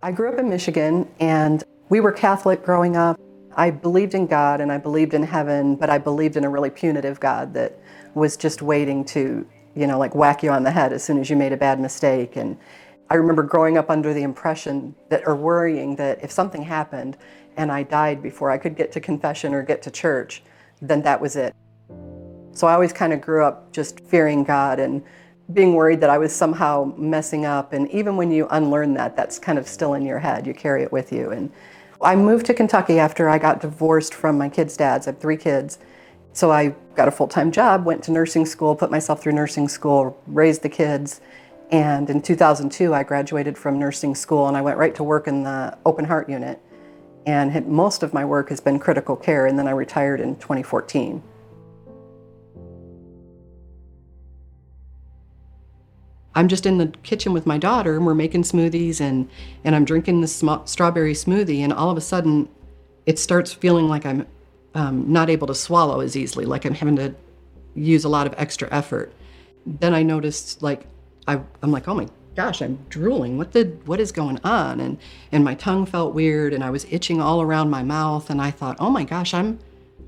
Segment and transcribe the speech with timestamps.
[0.00, 3.18] I grew up in Michigan and we were Catholic growing up.
[3.56, 6.70] I believed in God and I believed in heaven, but I believed in a really
[6.70, 7.80] punitive God that
[8.14, 11.28] was just waiting to, you know, like whack you on the head as soon as
[11.28, 12.36] you made a bad mistake.
[12.36, 12.56] And
[13.10, 17.16] I remember growing up under the impression that, or worrying that if something happened
[17.56, 20.44] and I died before I could get to confession or get to church,
[20.80, 21.56] then that was it.
[22.52, 25.02] So I always kind of grew up just fearing God and
[25.52, 27.72] being worried that I was somehow messing up.
[27.72, 30.46] And even when you unlearn that, that's kind of still in your head.
[30.46, 31.30] You carry it with you.
[31.30, 31.50] And
[32.02, 35.06] I moved to Kentucky after I got divorced from my kids' dads.
[35.06, 35.78] I have three kids.
[36.32, 39.68] So I got a full time job, went to nursing school, put myself through nursing
[39.68, 41.20] school, raised the kids.
[41.70, 45.42] And in 2002, I graduated from nursing school and I went right to work in
[45.42, 46.60] the open heart unit.
[47.26, 49.46] And most of my work has been critical care.
[49.46, 51.22] And then I retired in 2014.
[56.38, 59.28] I'm just in the kitchen with my daughter and we're making smoothies and,
[59.64, 62.48] and I'm drinking this sm- strawberry smoothie and all of a sudden
[63.06, 64.24] it starts feeling like I'm
[64.72, 67.12] um, not able to swallow as easily, like I'm having to
[67.74, 69.12] use a lot of extra effort.
[69.66, 70.86] Then I noticed like
[71.26, 73.36] I, I'm like, oh my gosh, I'm drooling.
[73.36, 74.78] What did what is going on?
[74.78, 74.96] And
[75.32, 78.52] and my tongue felt weird and I was itching all around my mouth and I
[78.52, 79.58] thought, oh my gosh, I'm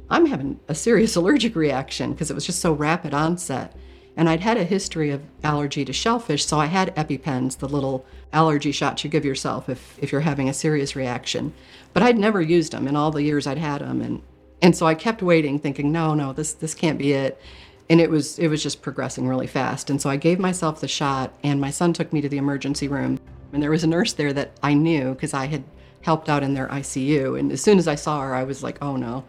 [0.08, 3.74] I'm having a serious allergic reaction because it was just so rapid onset.
[4.16, 8.05] And I'd had a history of allergy to shellfish, so I had EpiPens, the little
[8.33, 11.53] allergy shots you give yourself if, if you're having a serious reaction.
[11.92, 14.00] But I'd never used them in all the years I'd had them.
[14.00, 14.22] And,
[14.61, 17.41] and so I kept waiting, thinking, no, no, this, this can't be it.
[17.88, 19.91] And it was, it was just progressing really fast.
[19.91, 22.88] And so I gave myself the shot, and my son took me to the emergency
[22.88, 23.19] room.
[23.53, 25.64] And there was a nurse there that I knew because I had
[26.03, 27.38] helped out in their ICU.
[27.38, 29.25] And as soon as I saw her, I was like, oh no.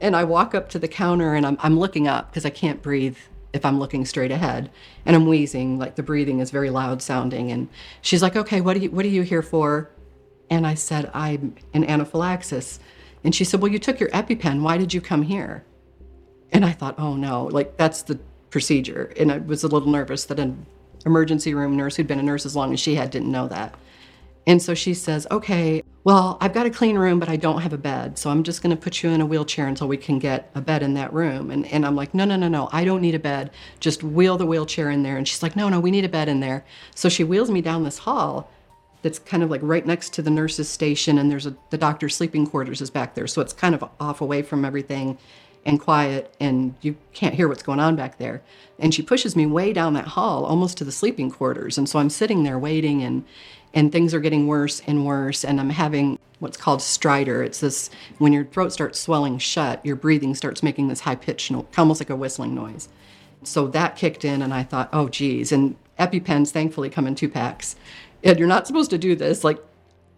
[0.00, 2.82] And I walk up to the counter and I'm, I'm looking up because I can't
[2.82, 3.16] breathe
[3.56, 4.70] if I'm looking straight ahead
[5.04, 7.50] and I'm wheezing, like the breathing is very loud sounding.
[7.50, 7.68] And
[8.02, 9.90] she's like, okay, what are you, what are you here for?
[10.50, 12.78] And I said, I'm in anaphylaxis.
[13.24, 14.62] And she said, well, you took your EpiPen.
[14.62, 15.64] Why did you come here?
[16.52, 18.20] And I thought, oh no, like that's the
[18.50, 19.12] procedure.
[19.18, 20.64] And I was a little nervous that an
[21.04, 23.74] emergency room nurse who'd been a nurse as long as she had didn't know that.
[24.46, 27.72] And so she says, okay, well, I've got a clean room, but I don't have
[27.72, 28.16] a bed.
[28.16, 30.60] So I'm just going to put you in a wheelchair until we can get a
[30.60, 31.50] bed in that room.
[31.50, 33.50] And, and I'm like, no, no, no, no, I don't need a bed.
[33.80, 35.16] Just wheel the wheelchair in there.
[35.16, 36.64] And she's like, no, no, we need a bed in there.
[36.94, 38.48] So she wheels me down this hall
[39.02, 41.18] that's kind of like right next to the nurse's station.
[41.18, 43.26] And there's a, the doctor's sleeping quarters is back there.
[43.26, 45.18] So it's kind of off away from everything
[45.64, 48.42] and quiet and you can't hear what's going on back there.
[48.78, 51.76] And she pushes me way down that hall, almost to the sleeping quarters.
[51.76, 53.24] And so I'm sitting there waiting and
[53.76, 57.44] and things are getting worse and worse and I'm having what's called stridor.
[57.44, 61.52] It's this when your throat starts swelling shut, your breathing starts making this high pitched
[61.78, 62.88] almost like a whistling noise.
[63.44, 67.28] So that kicked in and I thought, "Oh geez." And EpiPens thankfully come in two
[67.28, 67.76] packs.
[68.24, 69.62] And you're not supposed to do this like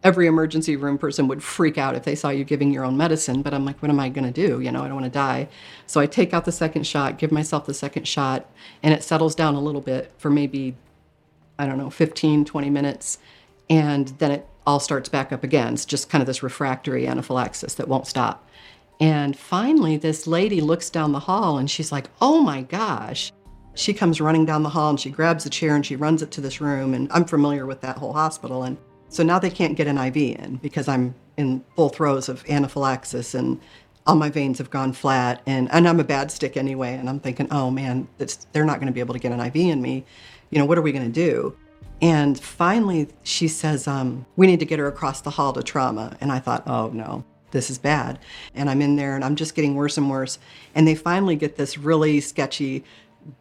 [0.05, 3.43] every emergency room person would freak out if they saw you giving your own medicine.
[3.43, 4.61] But I'm like, what am I going to do?
[4.61, 5.49] You know, I don't want to die.
[5.87, 8.49] So I take out the second shot, give myself the second shot,
[8.83, 10.77] and it settles down a little bit for maybe,
[11.59, 13.19] I don't know, 15, 20 minutes.
[13.71, 15.75] And then it all starts back up again.
[15.75, 18.49] It's just kind of this refractory anaphylaxis that won't stop.
[19.01, 23.33] And finally, this lady looks down the hall and she's like, oh my gosh.
[23.75, 26.33] She comes running down the hall and she grabs a chair and she runs it
[26.33, 26.95] to this room.
[26.95, 28.65] And I'm familiar with that whole hospital.
[28.65, 28.77] And
[29.09, 33.35] so now they can't get an IV in because I'm in full throes of anaphylaxis
[33.35, 33.61] and
[34.07, 36.95] all my veins have gone flat and, and I'm a bad stick anyway.
[36.95, 38.09] And I'm thinking, oh man,
[38.53, 40.05] they're not going to be able to get an IV in me.
[40.51, 41.57] You know, what are we going to do?
[42.01, 46.17] And finally, she says, um, we need to get her across the hall to trauma.
[46.21, 48.19] And I thought, oh no, this is bad.
[48.55, 50.39] And I'm in there and I'm just getting worse and worse.
[50.75, 52.85] And they finally get this really sketchy,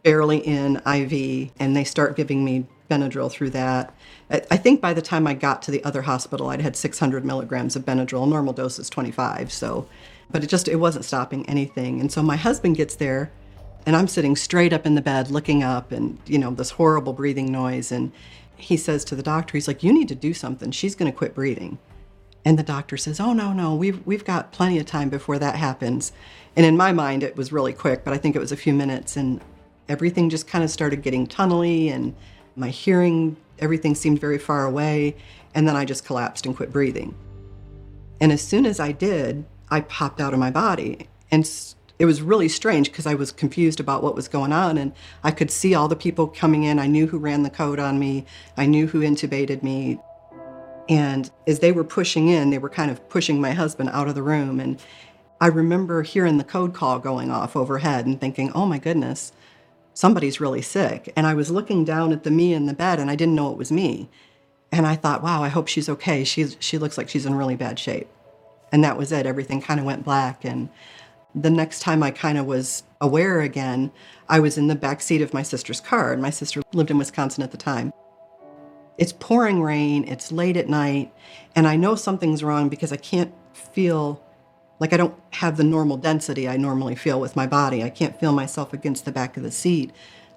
[0.03, 3.93] barely in IV, and they start giving me Benadryl through that.
[4.29, 7.75] I think by the time I got to the other hospital, I'd had 600 milligrams
[7.75, 8.27] of Benadryl.
[8.27, 9.51] Normal dose is 25.
[9.51, 9.87] So,
[10.29, 12.01] but it just it wasn't stopping anything.
[12.01, 13.31] And so my husband gets there,
[13.85, 17.13] and I'm sitting straight up in the bed, looking up, and you know this horrible
[17.13, 17.91] breathing noise.
[17.91, 18.11] And
[18.57, 20.71] he says to the doctor, he's like, "You need to do something.
[20.71, 21.77] She's going to quit breathing."
[22.43, 25.55] And the doctor says, "Oh no, no, we've we've got plenty of time before that
[25.55, 26.11] happens."
[26.55, 28.73] And in my mind, it was really quick, but I think it was a few
[28.73, 29.41] minutes, and
[29.87, 32.15] everything just kind of started getting tunnely, and
[32.55, 35.15] my hearing, everything seemed very far away,
[35.53, 37.15] and then I just collapsed and quit breathing.
[38.19, 41.45] And as soon as I did, I popped out of my body, and
[41.99, 45.31] it was really strange because I was confused about what was going on and I
[45.31, 46.77] could see all the people coming in.
[46.79, 49.99] I knew who ran the code on me, I knew who intubated me.
[50.89, 54.15] And as they were pushing in, they were kind of pushing my husband out of
[54.15, 54.59] the room.
[54.59, 54.81] And
[55.41, 59.33] I remember hearing the code call going off overhead and thinking, oh my goodness,
[59.93, 61.11] somebody's really sick.
[61.15, 63.51] And I was looking down at the me in the bed and I didn't know
[63.51, 64.09] it was me.
[64.71, 66.23] And I thought, wow, I hope she's okay.
[66.23, 68.07] She's, she looks like she's in really bad shape.
[68.71, 69.25] And that was it.
[69.25, 70.45] Everything kind of went black.
[70.45, 70.69] And
[71.41, 73.91] the next time I kind of was aware again,
[74.27, 76.13] I was in the back seat of my sister's car.
[76.13, 77.93] And my sister lived in Wisconsin at the time.
[78.97, 81.13] It's pouring rain, it's late at night,
[81.55, 84.23] and I know something's wrong because I can't feel
[84.79, 87.83] like I don't have the normal density I normally feel with my body.
[87.83, 89.91] I can't feel myself against the back of the seat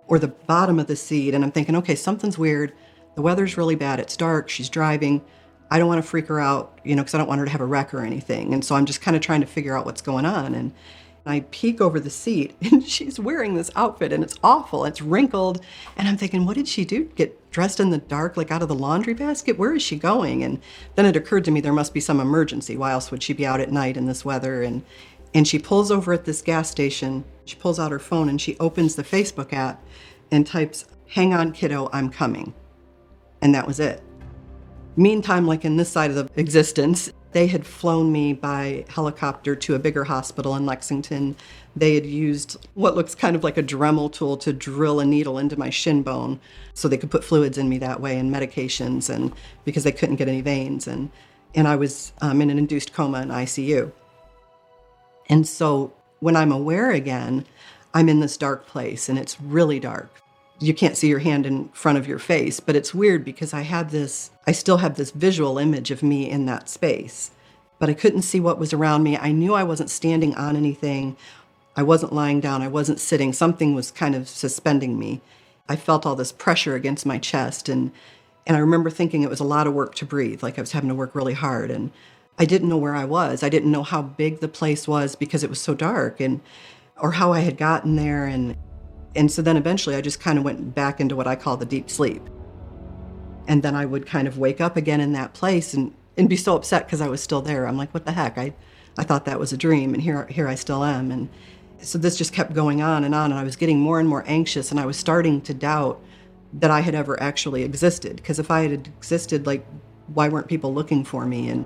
[0.09, 1.35] or the bottom of the seat.
[1.35, 2.73] And I'm thinking, okay, something's weird.
[3.15, 4.01] The weather's really bad.
[4.01, 4.49] It's dark.
[4.49, 5.23] She's driving.
[5.71, 7.53] I don't want to freak her out, you know, because I don't want her to
[7.53, 8.53] have a wreck or anything.
[8.53, 10.55] And so I'm just kind of trying to figure out what's going on.
[10.55, 10.73] And
[11.25, 14.85] I peek over the seat and she's wearing this outfit and it's awful.
[14.85, 15.61] It's wrinkled.
[15.97, 17.05] And I'm thinking, what did she do?
[17.15, 19.59] Get dressed in the dark, like out of the laundry basket?
[19.59, 20.43] Where is she going?
[20.43, 20.61] And
[20.97, 22.77] then it occurred to me there must be some emergency.
[22.77, 24.63] Why else would she be out at night in this weather?
[24.63, 24.85] And
[25.33, 27.25] and she pulls over at this gas station.
[27.45, 29.81] She pulls out her phone and she opens the Facebook app
[30.33, 32.53] and types, Hang on, kiddo, I'm coming.
[33.41, 34.03] And that was it.
[34.97, 39.75] Meantime, like in this side of the existence, they had flown me by helicopter to
[39.75, 41.37] a bigger hospital in Lexington.
[41.77, 45.39] They had used what looks kind of like a Dremel tool to drill a needle
[45.39, 46.41] into my shin bone
[46.75, 49.33] so they could put fluids in me that way and medications and
[49.65, 51.11] because they couldn't get any veins and
[51.55, 53.91] and I was um, in an induced coma in ICU.
[55.29, 57.45] And so when I'm aware again,
[57.93, 60.20] I'm in this dark place and it's really dark
[60.61, 63.63] you can't see your hand in front of your face, but it's weird because I
[63.63, 67.31] have this, I still have this visual image of me in that space,
[67.79, 69.17] but I couldn't see what was around me.
[69.17, 71.17] I knew I wasn't standing on anything.
[71.77, 72.61] I wasn't lying down.
[72.61, 73.33] I wasn't sitting.
[73.33, 75.23] Something was kind of suspending me.
[75.67, 77.91] I felt all this pressure against my chest and
[78.47, 80.73] and I remember thinking it was a lot of work to breathe, like I was
[80.73, 81.93] having to work really hard and
[82.39, 83.43] I didn't know where I was.
[83.43, 86.41] I didn't know how big the place was because it was so dark and
[86.97, 88.57] or how I had gotten there and
[89.15, 91.67] and so then eventually I just kind of went back into what I call the
[91.67, 92.23] deep sleep.
[93.49, 96.37] And then I would kind of wake up again in that place and, and be
[96.37, 97.67] so upset because I was still there.
[97.67, 98.39] I'm like, what the heck?
[98.39, 98.55] I,
[98.97, 101.11] I thought that was a dream and here, here I still am.
[101.11, 101.29] And
[101.81, 103.33] so this just kept going on and on.
[103.33, 106.01] And I was getting more and more anxious and I was starting to doubt
[106.53, 108.17] that I had ever actually existed.
[108.17, 109.67] Because if I had existed, like,
[110.15, 111.49] why weren't people looking for me?
[111.49, 111.65] And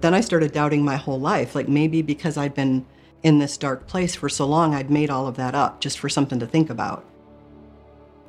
[0.00, 1.56] then I started doubting my whole life.
[1.56, 2.86] Like maybe because I'd been
[3.24, 6.10] in this dark place for so long, I'd made all of that up just for
[6.10, 7.04] something to think about.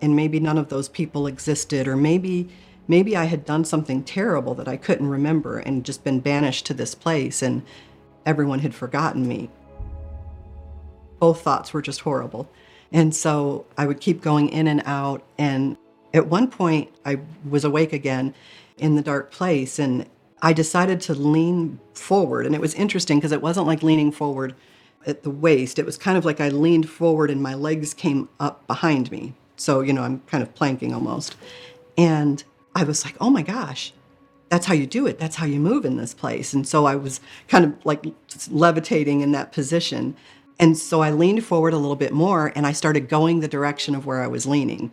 [0.02, 2.50] And maybe none of those people existed, or maybe
[2.88, 6.74] maybe I had done something terrible that I couldn't remember and just been banished to
[6.74, 7.64] this place and
[8.26, 9.50] everyone had forgotten me.
[11.20, 12.50] Both thoughts were just horrible.
[12.92, 15.24] And so I would keep going in and out.
[15.38, 15.78] And
[16.14, 17.20] at one point, I
[17.50, 18.34] was awake again
[18.78, 20.06] in the dark place and
[20.42, 22.46] I decided to lean forward.
[22.46, 24.54] And it was interesting because it wasn't like leaning forward
[25.06, 28.30] at the waist, it was kind of like I leaned forward and my legs came
[28.40, 29.34] up behind me.
[29.56, 31.36] So, you know, I'm kind of planking almost.
[31.98, 32.44] And
[32.76, 33.94] I was like, oh my gosh,
[34.50, 35.18] that's how you do it.
[35.18, 36.54] That's how you move in this place.
[36.54, 38.06] And so I was kind of like
[38.50, 40.16] levitating in that position.
[40.60, 43.96] And so I leaned forward a little bit more and I started going the direction
[43.96, 44.92] of where I was leaning.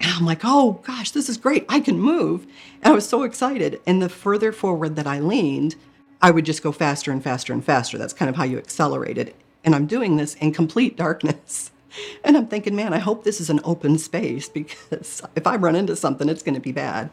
[0.00, 1.64] And I'm like, oh gosh, this is great.
[1.68, 2.46] I can move.
[2.82, 3.80] And I was so excited.
[3.86, 5.76] And the further forward that I leaned,
[6.20, 7.98] I would just go faster and faster and faster.
[7.98, 9.36] That's kind of how you accelerate it.
[9.62, 11.70] And I'm doing this in complete darkness.
[12.24, 15.76] And I'm thinking, man, I hope this is an open space because if I run
[15.76, 17.08] into something, it's going to be bad.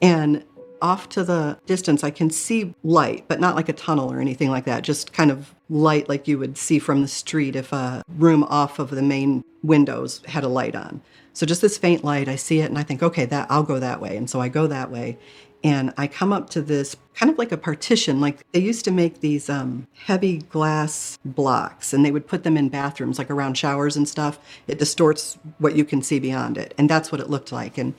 [0.00, 0.44] And
[0.82, 4.50] off to the distance, I can see light, but not like a tunnel or anything
[4.50, 8.02] like that, just kind of light like you would see from the street if a
[8.16, 11.00] room off of the main windows had a light on.
[11.32, 13.78] So just this faint light, I see it and I think, okay, that I'll go
[13.78, 14.16] that way.
[14.16, 15.18] And so I go that way
[15.64, 18.20] and I come up to this kind of like a partition.
[18.20, 22.56] Like they used to make these um, heavy glass blocks, and they would put them
[22.56, 24.38] in bathrooms, like around showers and stuff.
[24.66, 27.78] It distorts what you can see beyond it, and that's what it looked like.
[27.78, 27.94] And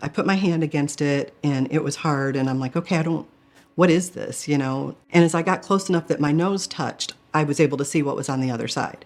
[0.00, 2.36] I put my hand against it, and it was hard.
[2.36, 3.28] And I'm like, okay, I don't.
[3.74, 4.48] What is this?
[4.48, 4.96] You know.
[5.10, 8.02] And as I got close enough that my nose touched, I was able to see
[8.02, 9.04] what was on the other side,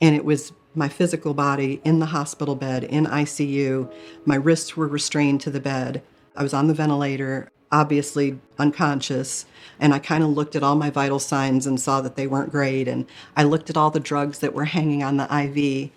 [0.00, 3.92] and it was my physical body in the hospital bed in ICU.
[4.24, 6.02] My wrists were restrained to the bed.
[6.36, 9.46] I was on the ventilator, obviously unconscious,
[9.80, 12.52] and I kind of looked at all my vital signs and saw that they weren't
[12.52, 12.88] great.
[12.88, 15.90] And I looked at all the drugs that were hanging on the IV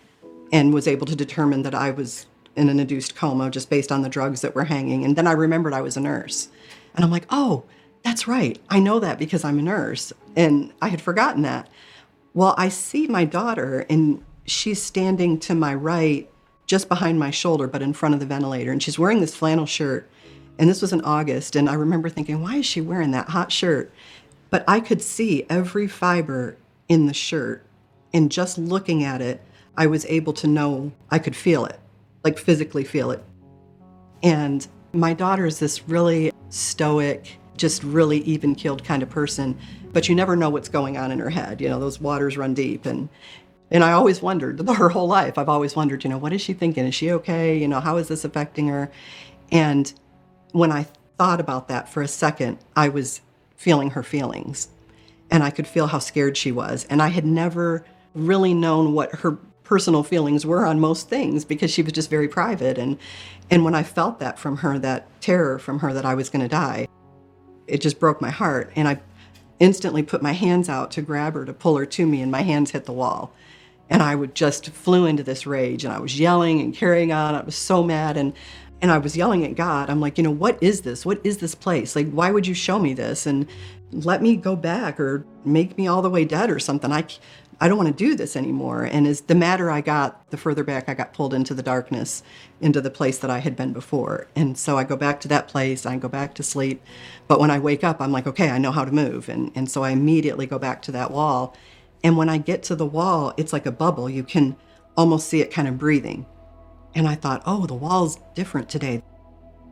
[0.51, 2.25] and was able to determine that I was
[2.55, 5.03] in an induced coma just based on the drugs that were hanging.
[5.03, 6.49] And then I remembered I was a nurse.
[6.95, 7.65] And I'm like, oh,
[8.03, 8.59] that's right.
[8.69, 10.13] I know that because I'm a nurse.
[10.35, 11.69] And I had forgotten that.
[12.33, 16.29] Well, I see my daughter, and she's standing to my right,
[16.65, 18.71] just behind my shoulder, but in front of the ventilator.
[18.71, 20.09] And she's wearing this flannel shirt
[20.57, 21.55] and this was in August.
[21.55, 23.91] And I remember thinking, why is she wearing that hot shirt?
[24.49, 26.57] But I could see every fiber
[26.87, 27.65] in the shirt.
[28.13, 29.41] And just looking at it,
[29.77, 31.79] I was able to know I could feel it,
[32.23, 33.23] like physically feel it.
[34.23, 39.57] And my daughter is this really stoic, just really even keeled kind of person.
[39.91, 41.59] But you never know what's going on in her head.
[41.59, 42.85] You know, those waters run deep.
[42.85, 43.09] And
[43.71, 45.37] and I always wondered her whole life.
[45.37, 46.85] I've always wondered, you know, what is she thinking?
[46.85, 47.57] Is she okay?
[47.57, 48.91] You know, how is this affecting her?
[49.51, 49.91] And
[50.55, 53.19] when I thought about that for a second, I was
[53.57, 54.69] feeling her feelings.
[55.29, 56.85] And I could feel how scared she was.
[56.89, 57.83] And I had never
[58.13, 62.29] really known what her personal feelings were on most things because she was just very
[62.29, 62.77] private.
[62.77, 62.97] And,
[63.49, 66.43] and when I felt that from her, that terror from her that I was going
[66.43, 66.87] to die,
[67.67, 68.71] it just broke my heart.
[68.77, 69.01] And I
[69.59, 72.43] instantly put my hands out to grab her, to pull her to me, and my
[72.43, 73.33] hands hit the wall.
[73.89, 77.35] And I would just flew into this rage and I was yelling and carrying on.
[77.35, 78.15] I was so mad.
[78.15, 78.33] And
[78.81, 79.89] and I was yelling at God.
[79.89, 81.05] I'm like, you know, what is this?
[81.05, 81.95] What is this place?
[81.95, 83.47] Like, why would you show me this and
[83.91, 86.91] let me go back or make me all the way dead or something?
[86.91, 87.05] I,
[87.61, 88.83] I don't want to do this anymore.
[88.83, 92.21] And as the madder I got, the further back I got pulled into the darkness,
[92.59, 94.27] into the place that I had been before.
[94.35, 96.83] And so I go back to that place, I go back to sleep.
[97.27, 99.29] But when I wake up, I'm like, okay, I know how to move.
[99.29, 101.55] And, and so I immediately go back to that wall.
[102.03, 104.09] And when I get to the wall, it's like a bubble.
[104.09, 104.57] You can
[104.97, 106.25] almost see it kind of breathing.
[106.95, 109.03] And I thought, oh, the wall's different today.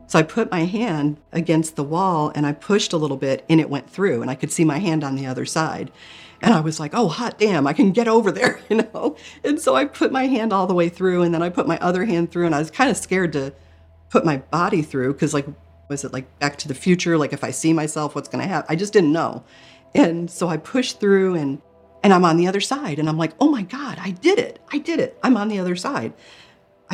[0.06, 3.60] So I put my hand against the wall and I pushed a little bit and
[3.60, 5.90] it went through and I could see my hand on the other side.
[6.42, 9.16] And I was like, oh, hot damn, I can get over there, you know?
[9.42, 11.78] And so I put my hand all the way through and then I put my
[11.78, 13.54] other hand through and I was kind of scared to
[14.10, 15.46] put my body through because, like,
[15.88, 17.16] was it like back to the future?
[17.16, 18.66] Like, if I see myself, what's going to happen?
[18.68, 19.42] I just didn't know.
[19.94, 21.62] And so I pushed through and
[22.02, 24.58] and I'm on the other side and I'm like, oh my God, I did it.
[24.70, 25.18] I did it.
[25.22, 26.12] I'm on the other side.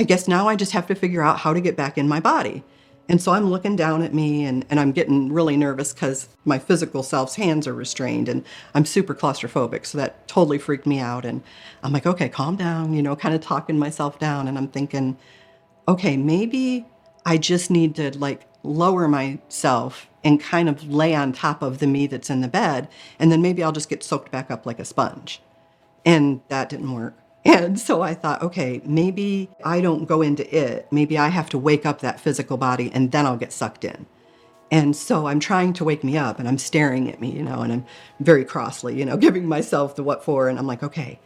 [0.00, 2.20] I guess now I just have to figure out how to get back in my
[2.20, 2.64] body.
[3.10, 6.58] And so I'm looking down at me and, and I'm getting really nervous because my
[6.58, 8.42] physical self's hands are restrained and
[8.72, 9.84] I'm super claustrophobic.
[9.84, 11.26] So that totally freaked me out.
[11.26, 11.42] And
[11.82, 14.48] I'm like, okay, calm down, you know, kind of talking myself down.
[14.48, 15.18] And I'm thinking,
[15.86, 16.86] okay, maybe
[17.26, 21.86] I just need to like lower myself and kind of lay on top of the
[21.86, 22.88] me that's in the bed.
[23.18, 25.42] And then maybe I'll just get soaked back up like a sponge.
[26.06, 27.19] And that didn't work.
[27.44, 30.88] And so I thought, okay, maybe I don't go into it.
[30.92, 34.06] Maybe I have to wake up that physical body and then I'll get sucked in.
[34.70, 37.62] And so I'm trying to wake me up and I'm staring at me, you know,
[37.62, 37.86] and I'm
[38.20, 40.48] very crossly, you know, giving myself the what for.
[40.48, 41.20] And I'm like, okay,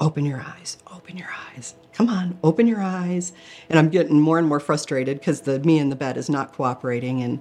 [0.00, 1.74] open your eyes, open your eyes.
[1.92, 3.32] Come on, open your eyes.
[3.70, 6.52] And I'm getting more and more frustrated because the me in the bed is not
[6.52, 7.22] cooperating.
[7.22, 7.40] And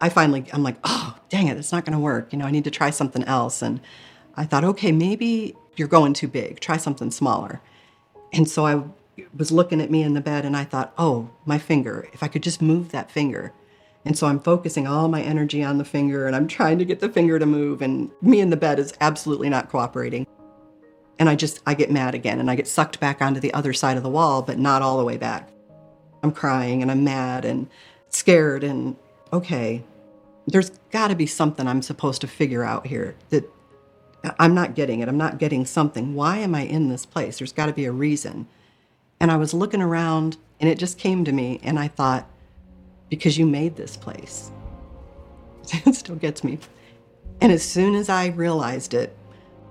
[0.00, 2.32] I finally, I'm like, oh, dang it, it's not going to work.
[2.32, 3.62] You know, I need to try something else.
[3.62, 3.80] And
[4.36, 6.60] I thought, okay, maybe you're going too big.
[6.60, 7.60] Try something smaller.
[8.32, 8.82] And so I
[9.36, 12.28] was looking at me in the bed and I thought, oh, my finger, if I
[12.28, 13.52] could just move that finger.
[14.04, 17.00] And so I'm focusing all my energy on the finger and I'm trying to get
[17.00, 17.80] the finger to move.
[17.80, 20.26] And me in the bed is absolutely not cooperating.
[21.18, 23.72] And I just, I get mad again and I get sucked back onto the other
[23.72, 25.48] side of the wall, but not all the way back.
[26.22, 27.68] I'm crying and I'm mad and
[28.08, 28.96] scared and
[29.32, 29.84] okay,
[30.46, 33.50] there's got to be something I'm supposed to figure out here that
[34.38, 35.08] I'm not getting it.
[35.08, 36.14] I'm not getting something.
[36.14, 37.38] Why am I in this place?
[37.38, 38.46] There's got to be a reason.
[39.20, 42.28] And I was looking around and it just came to me and I thought,
[43.08, 44.50] because you made this place.
[45.86, 46.58] It still gets me.
[47.40, 49.16] And as soon as I realized it,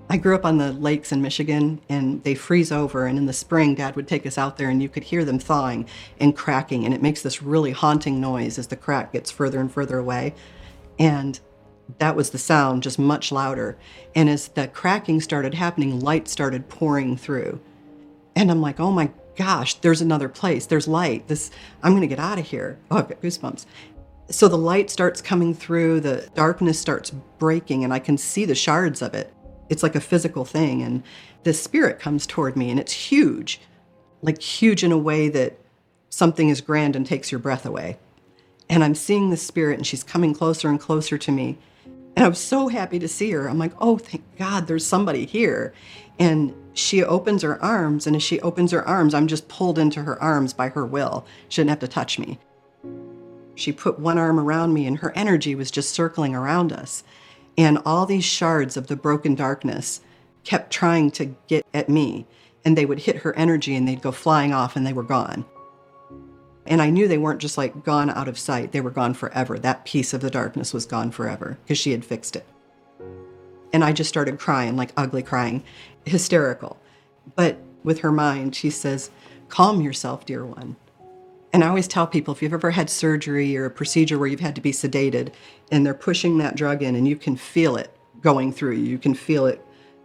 [0.08, 3.06] I grew up on the lakes in Michigan and they freeze over.
[3.06, 5.38] And in the spring, dad would take us out there and you could hear them
[5.38, 5.86] thawing
[6.20, 6.84] and cracking.
[6.84, 10.34] And it makes this really haunting noise as the crack gets further and further away.
[10.98, 11.38] And
[11.98, 13.76] that was the sound, just much louder.
[14.14, 17.60] And as the cracking started happening, light started pouring through.
[18.36, 20.66] And I'm like, oh my gosh, there's another place.
[20.66, 21.28] There's light.
[21.28, 21.50] This
[21.82, 22.78] I'm gonna get out of here.
[22.90, 23.66] Oh, I've got goosebumps.
[24.30, 28.54] So the light starts coming through, the darkness starts breaking, and I can see the
[28.54, 29.32] shards of it.
[29.68, 30.82] It's like a physical thing.
[30.82, 31.02] And
[31.42, 33.60] the spirit comes toward me, and it's huge,
[34.22, 35.58] like huge in a way that
[36.08, 37.98] something is grand and takes your breath away.
[38.70, 41.58] And I'm seeing the spirit, and she's coming closer and closer to me.
[42.16, 43.48] And I was so happy to see her.
[43.48, 45.74] I'm like, oh, thank God there's somebody here.
[46.18, 50.02] And she opens her arms, and as she opens her arms, I'm just pulled into
[50.02, 51.24] her arms by her will.
[51.48, 52.38] She didn't have to touch me.
[53.54, 57.04] She put one arm around me, and her energy was just circling around us.
[57.56, 60.00] And all these shards of the broken darkness
[60.42, 62.26] kept trying to get at me,
[62.64, 65.44] and they would hit her energy and they'd go flying off and they were gone.
[66.66, 69.58] And I knew they weren't just like gone out of sight, they were gone forever.
[69.58, 72.46] That piece of the darkness was gone forever because she had fixed it.
[73.72, 75.62] And I just started crying, like ugly crying,
[76.04, 76.78] hysterical.
[77.34, 79.10] But with her mind, she says,
[79.48, 80.76] Calm yourself, dear one.
[81.52, 84.40] And I always tell people if you've ever had surgery or a procedure where you've
[84.40, 85.32] had to be sedated
[85.70, 88.98] and they're pushing that drug in and you can feel it going through you, you
[88.98, 89.64] can feel it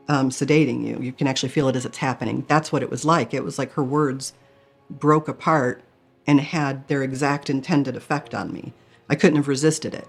[0.10, 2.44] um, sedating you, you can actually feel it as it's happening.
[2.48, 3.34] That's what it was like.
[3.34, 4.34] It was like her words
[4.90, 5.82] broke apart
[6.28, 8.74] and had their exact intended effect on me.
[9.10, 10.08] I couldn't have resisted it.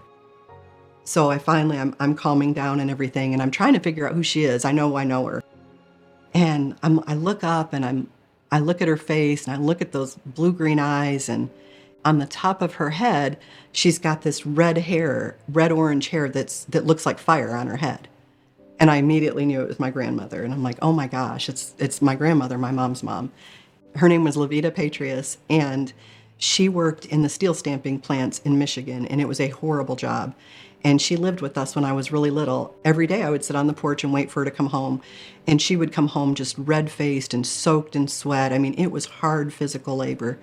[1.05, 4.15] So I finally, I'm, I'm calming down and everything, and I'm trying to figure out
[4.15, 4.65] who she is.
[4.65, 5.43] I know I know her.
[6.35, 8.09] And I'm, I look up and I'm,
[8.53, 11.51] I look at her face and I look at those blue green eyes, and
[12.05, 13.39] on the top of her head,
[13.73, 17.77] she's got this red hair, red orange hair that's that looks like fire on her
[17.79, 18.09] head.
[18.79, 20.43] And I immediately knew it was my grandmother.
[20.43, 23.33] And I'm like, oh my gosh, it's it's my grandmother, my mom's mom.
[23.97, 25.93] Her name was Levita Patrius, and
[26.39, 30.35] she worked in the steel stamping plants in Michigan, and it was a horrible job.
[30.83, 32.75] And she lived with us when I was really little.
[32.85, 35.03] Every day I would sit on the porch and wait for her to come home.
[35.47, 38.53] And she would come home just red faced and soaked in sweat.
[38.53, 40.39] I mean, it was hard physical labor.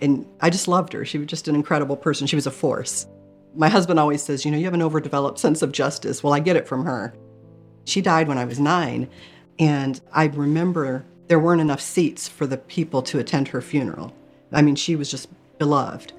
[0.00, 1.04] And I just loved her.
[1.04, 2.26] She was just an incredible person.
[2.26, 3.06] She was a force.
[3.56, 6.22] My husband always says, You know, you have an overdeveloped sense of justice.
[6.22, 7.14] Well, I get it from her.
[7.84, 9.08] She died when I was nine.
[9.58, 14.14] And I remember there weren't enough seats for the people to attend her funeral.
[14.52, 15.28] I mean, she was just
[15.58, 16.12] beloved.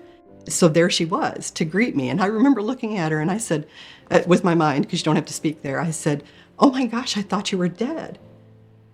[0.47, 2.09] So there she was to greet me.
[2.09, 3.67] And I remember looking at her and I said,
[4.11, 6.23] uh, with my mind, because you don't have to speak there, I said,
[6.57, 8.19] Oh my gosh, I thought you were dead.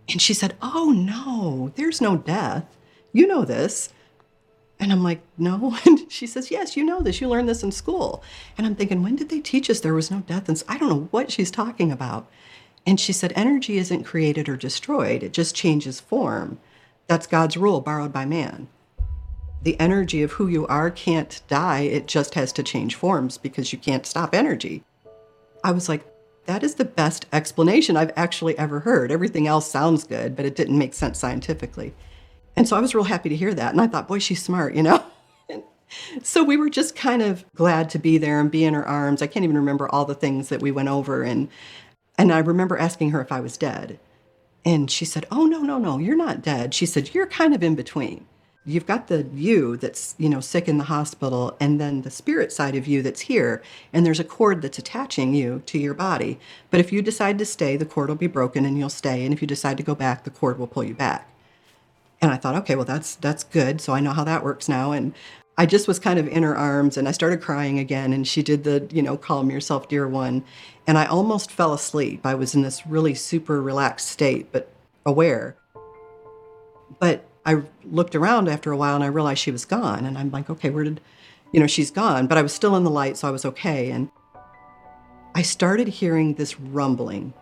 [0.09, 2.65] And she said, Oh no, there's no death.
[3.11, 3.89] You know this.
[4.79, 5.77] And I'm like, No.
[5.85, 7.19] And she says, Yes, you know this.
[7.19, 8.23] You learned this in school.
[8.57, 10.47] And I'm thinking, When did they teach us there was no death?
[10.47, 12.29] And I don't know what she's talking about.
[12.85, 16.59] And she said, Energy isn't created or destroyed, it just changes form.
[17.07, 18.67] That's God's rule borrowed by man.
[19.61, 23.71] The energy of who you are can't die, it just has to change forms because
[23.71, 24.83] you can't stop energy.
[25.63, 26.03] I was like,
[26.45, 29.11] that is the best explanation I've actually ever heard.
[29.11, 31.93] Everything else sounds good, but it didn't make sense scientifically.
[32.55, 33.71] And so I was real happy to hear that.
[33.71, 35.03] And I thought, boy, she's smart, you know?
[36.23, 39.21] so we were just kind of glad to be there and be in her arms.
[39.21, 41.21] I can't even remember all the things that we went over.
[41.21, 41.47] And,
[42.17, 43.99] and I remember asking her if I was dead.
[44.63, 46.73] And she said, Oh, no, no, no, you're not dead.
[46.73, 48.25] She said, You're kind of in between.
[48.63, 52.51] You've got the you that's, you know, sick in the hospital, and then the spirit
[52.51, 56.39] side of you that's here, and there's a cord that's attaching you to your body.
[56.69, 59.25] But if you decide to stay, the cord will be broken and you'll stay.
[59.25, 61.27] And if you decide to go back, the cord will pull you back.
[62.21, 63.81] And I thought, okay, well that's that's good.
[63.81, 64.91] So I know how that works now.
[64.91, 65.15] And
[65.61, 68.41] I just was kind of in her arms and I started crying again and she
[68.41, 70.43] did the, you know, calm yourself, dear one.
[70.87, 72.25] And I almost fell asleep.
[72.25, 74.73] I was in this really super relaxed state, but
[75.05, 75.55] aware.
[76.97, 80.03] But I looked around after a while and I realized she was gone.
[80.03, 80.99] And I'm like, okay, where did,
[81.51, 82.25] you know, she's gone.
[82.25, 83.91] But I was still in the light, so I was okay.
[83.91, 84.09] And
[85.35, 87.35] I started hearing this rumbling.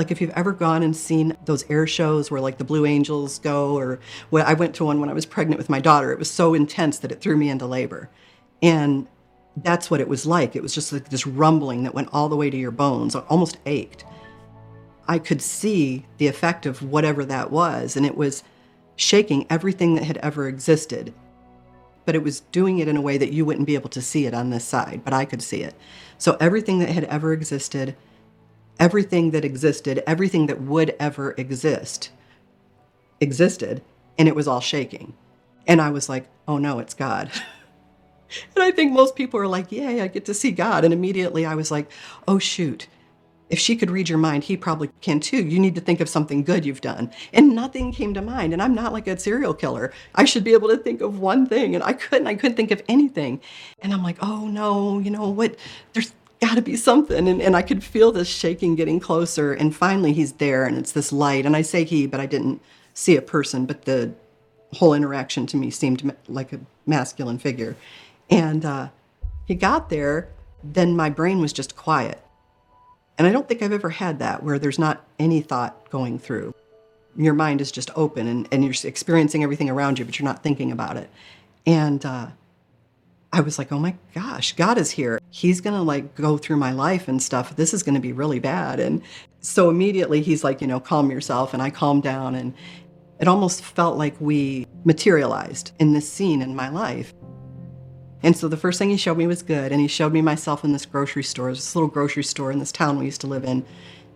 [0.00, 3.38] Like if you've ever gone and seen those air shows where like the Blue Angels
[3.38, 6.10] go, or well, I went to one when I was pregnant with my daughter.
[6.10, 8.08] It was so intense that it threw me into labor.
[8.62, 9.06] And
[9.58, 10.56] that's what it was like.
[10.56, 13.58] It was just like this rumbling that went all the way to your bones, almost
[13.66, 14.06] ached.
[15.06, 17.94] I could see the effect of whatever that was.
[17.94, 18.42] And it was
[18.96, 21.12] shaking everything that had ever existed.
[22.06, 24.24] But it was doing it in a way that you wouldn't be able to see
[24.24, 25.74] it on this side, but I could see it.
[26.16, 27.94] So everything that had ever existed,
[28.80, 32.10] everything that existed, everything that would ever exist
[33.20, 33.82] existed,
[34.18, 35.12] and it was all shaking.
[35.66, 37.30] And I was like, oh no, it's God.
[38.56, 40.84] and I think most people are like, yay, I get to see God.
[40.84, 41.90] And immediately I was like,
[42.26, 42.88] oh shoot,
[43.50, 45.44] if she could read your mind, he probably can too.
[45.44, 47.10] You need to think of something good you've done.
[47.32, 48.52] And nothing came to mind.
[48.52, 49.92] And I'm not like a serial killer.
[50.14, 51.74] I should be able to think of one thing.
[51.74, 52.28] And I couldn't.
[52.28, 53.40] I couldn't think of anything.
[53.80, 55.56] And I'm like, oh no, you know what?
[55.92, 57.28] There's got to be something.
[57.28, 59.52] And, and I could feel this shaking getting closer.
[59.52, 61.46] And finally, he's there and it's this light.
[61.46, 62.62] And I say he, but I didn't
[62.94, 63.66] see a person.
[63.66, 64.12] But the
[64.74, 67.76] whole interaction to me seemed like a masculine figure.
[68.30, 68.88] And uh,
[69.46, 70.28] he got there.
[70.62, 72.22] Then my brain was just quiet
[73.20, 76.54] and I don't think I've ever had that where there's not any thought going through.
[77.14, 80.42] Your mind is just open and, and you're experiencing everything around you, but you're not
[80.42, 81.10] thinking about it.
[81.66, 82.28] And uh,
[83.32, 85.20] I was like, oh my gosh, God is here.
[85.30, 87.54] He's going to like go through my life and stuff.
[87.54, 88.80] This is going to be really bad.
[88.80, 89.02] And
[89.40, 91.54] so immediately he's like, you know, calm yourself.
[91.54, 92.34] And I calmed down.
[92.34, 92.54] And
[93.20, 97.14] it almost felt like we materialized in this scene in my life.
[98.22, 99.70] And so the first thing he showed me was good.
[99.70, 102.72] And he showed me myself in this grocery store, this little grocery store in this
[102.72, 103.64] town we used to live in.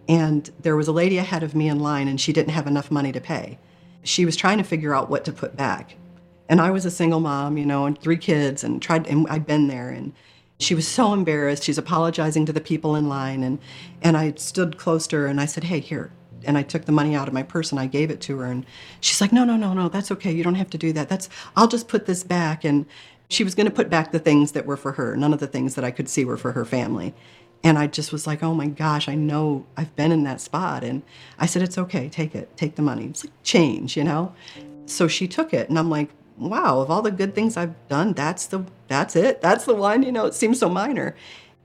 [0.09, 2.91] And there was a lady ahead of me in line, and she didn't have enough
[2.91, 3.59] money to pay.
[4.03, 5.97] She was trying to figure out what to put back.
[6.49, 9.47] And I was a single mom, you know, and three kids, and tried, and I'd
[9.47, 9.89] been there.
[9.89, 10.13] And
[10.59, 11.65] she was so embarrassed.
[11.65, 13.43] She's apologizing to the people in line.
[13.43, 13.59] And,
[14.03, 16.13] and I stood close to her and I said, Hey, here.
[16.47, 18.47] And I took the money out of my purse and I gave it to her.
[18.47, 18.67] And
[19.01, 20.33] she's like, No, no, no, no, that's okay.
[20.33, 21.09] You don't have to do that.
[21.09, 22.65] That's, I'll just put this back.
[22.65, 22.87] And,
[23.29, 25.17] she was going to put back the things that were for her.
[25.17, 27.15] None of the things that I could see were for her family.
[27.63, 30.85] And I just was like, oh my gosh, I know I've been in that spot.
[30.85, 31.03] And
[31.39, 33.07] I said, it's okay, take it, take the money.
[33.07, 34.35] It's like change, you know?
[34.87, 35.71] So she took it.
[35.71, 39.41] And I'm like, wow, of all the good things I've done, that's the that's it.
[39.41, 41.17] That's the one, you know, it seems so minor.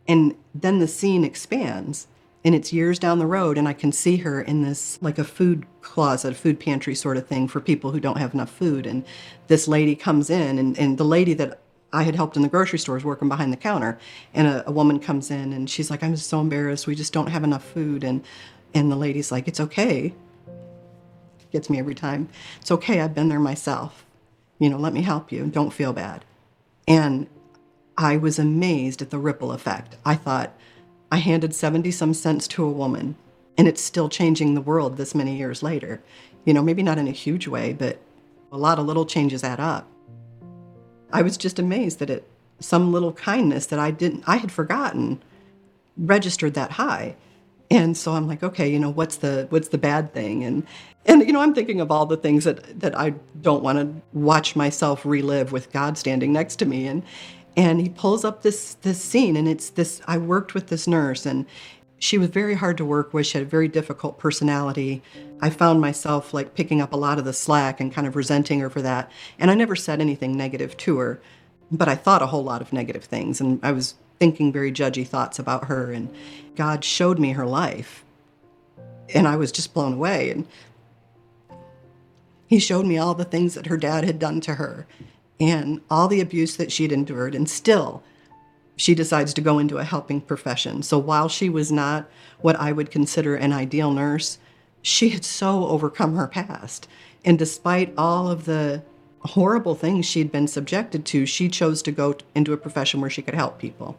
[0.07, 2.07] And then the scene expands
[2.43, 5.23] and it's years down the road and I can see her in this like a
[5.23, 8.85] food closet, a food pantry sort of thing for people who don't have enough food.
[8.85, 9.03] And
[9.47, 11.59] this lady comes in and, and the lady that
[11.91, 13.99] I had helped in the grocery store is working behind the counter.
[14.33, 16.87] And a, a woman comes in and she's like, I'm just so embarrassed.
[16.87, 18.03] We just don't have enough food.
[18.03, 18.23] And
[18.73, 20.13] and the lady's like, It's okay.
[21.51, 22.29] Gets me every time.
[22.61, 24.05] It's okay, I've been there myself.
[24.59, 25.47] You know, let me help you.
[25.47, 26.25] Don't feel bad.
[26.87, 27.27] And
[27.97, 29.97] I was amazed at the ripple effect.
[30.05, 30.53] I thought,
[31.11, 33.15] I handed 70 some cents to a woman,
[33.57, 36.01] and it's still changing the world this many years later.
[36.45, 37.99] You know, maybe not in a huge way, but
[38.51, 39.87] a lot of little changes add up.
[41.11, 42.27] I was just amazed that it,
[42.59, 45.21] some little kindness that I didn't, I had forgotten,
[45.97, 47.15] registered that high.
[47.71, 50.43] And so I'm like, okay, you know, what's the what's the bad thing?
[50.43, 50.65] And
[51.05, 54.01] and you know, I'm thinking of all the things that that I don't want to
[54.17, 56.87] watch myself relive with God standing next to me.
[56.87, 57.03] And
[57.55, 60.01] and he pulls up this this scene, and it's this.
[60.07, 61.45] I worked with this nurse, and
[61.99, 63.27] she was very hard to work with.
[63.27, 65.01] She had a very difficult personality.
[65.41, 68.59] I found myself like picking up a lot of the slack and kind of resenting
[68.61, 69.11] her for that.
[69.37, 71.21] And I never said anything negative to her,
[71.71, 73.41] but I thought a whole lot of negative things.
[73.41, 75.91] And I was thinking very judgy thoughts about her.
[75.91, 76.13] And
[76.55, 78.03] God showed me her life.
[79.13, 80.29] And I was just blown away.
[80.29, 80.47] And
[82.47, 84.85] He showed me all the things that her dad had done to her
[85.39, 87.33] and all the abuse that she'd endured.
[87.33, 88.03] And still,
[88.75, 90.83] she decides to go into a helping profession.
[90.83, 94.37] So while she was not what I would consider an ideal nurse,
[94.81, 96.87] she had so overcome her past.
[97.25, 98.83] And despite all of the
[99.21, 103.21] horrible things she'd been subjected to, she chose to go into a profession where she
[103.21, 103.97] could help people.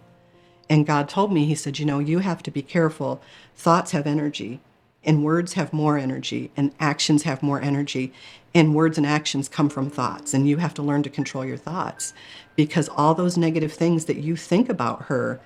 [0.70, 3.20] And God told me, He said, You know, you have to be careful.
[3.56, 4.61] Thoughts have energy,
[5.04, 8.12] and words have more energy, and actions have more energy.
[8.54, 11.56] And words and actions come from thoughts, and you have to learn to control your
[11.56, 12.14] thoughts
[12.56, 15.40] because all those negative things that you think about her,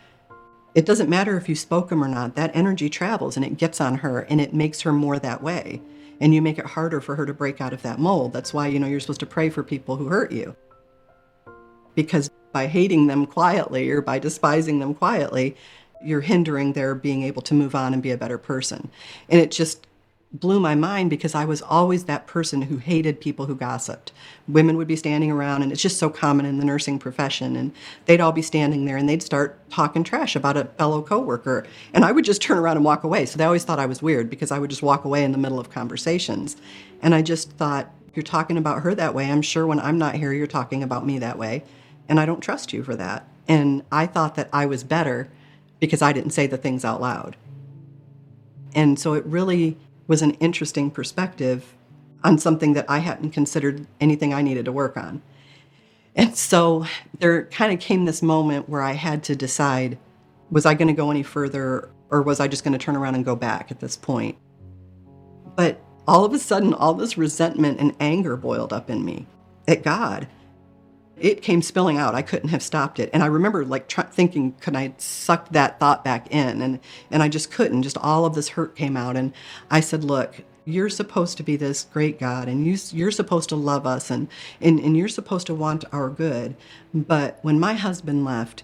[0.74, 3.80] it doesn't matter if you spoke them or not, that energy travels and it gets
[3.80, 5.82] on her and it makes her more that way.
[6.20, 8.32] And you make it harder for her to break out of that mold.
[8.32, 10.56] That's why, you know, you're supposed to pray for people who hurt you.
[11.94, 15.56] Because by hating them quietly or by despising them quietly,
[16.02, 18.90] you're hindering their being able to move on and be a better person.
[19.28, 19.86] And it just
[20.32, 24.12] blew my mind because I was always that person who hated people who gossiped.
[24.46, 27.72] Women would be standing around, and it's just so common in the nursing profession, and
[28.06, 32.04] they'd all be standing there and they'd start talking trash about a fellow coworker, and
[32.04, 33.26] I would just turn around and walk away.
[33.26, 35.38] So they always thought I was weird because I would just walk away in the
[35.38, 36.56] middle of conversations,
[37.02, 39.30] and I just thought, "You're talking about her that way.
[39.30, 41.62] I'm sure when I'm not here, you're talking about me that way,
[42.08, 45.28] and I don't trust you for that." And I thought that I was better
[45.80, 47.36] because I didn't say the things out loud.
[48.74, 51.74] And so it really was an interesting perspective
[52.22, 55.22] on something that I hadn't considered anything I needed to work on.
[56.16, 56.86] And so
[57.18, 59.98] there kind of came this moment where I had to decide
[60.50, 63.14] was I going to go any further or was I just going to turn around
[63.16, 64.36] and go back at this point?
[65.56, 69.26] But all of a sudden, all this resentment and anger boiled up in me
[69.66, 70.26] at God
[71.18, 72.14] it came spilling out.
[72.14, 73.10] I couldn't have stopped it.
[73.12, 76.60] And I remember like try- thinking, could I suck that thought back in?
[76.60, 77.82] And, and I just couldn't.
[77.82, 79.16] Just all of this hurt came out.
[79.16, 79.32] And
[79.70, 83.56] I said, look, you're supposed to be this great God and you, you're supposed to
[83.56, 84.28] love us and,
[84.60, 86.56] and, and you're supposed to want our good.
[86.92, 88.62] But when my husband left,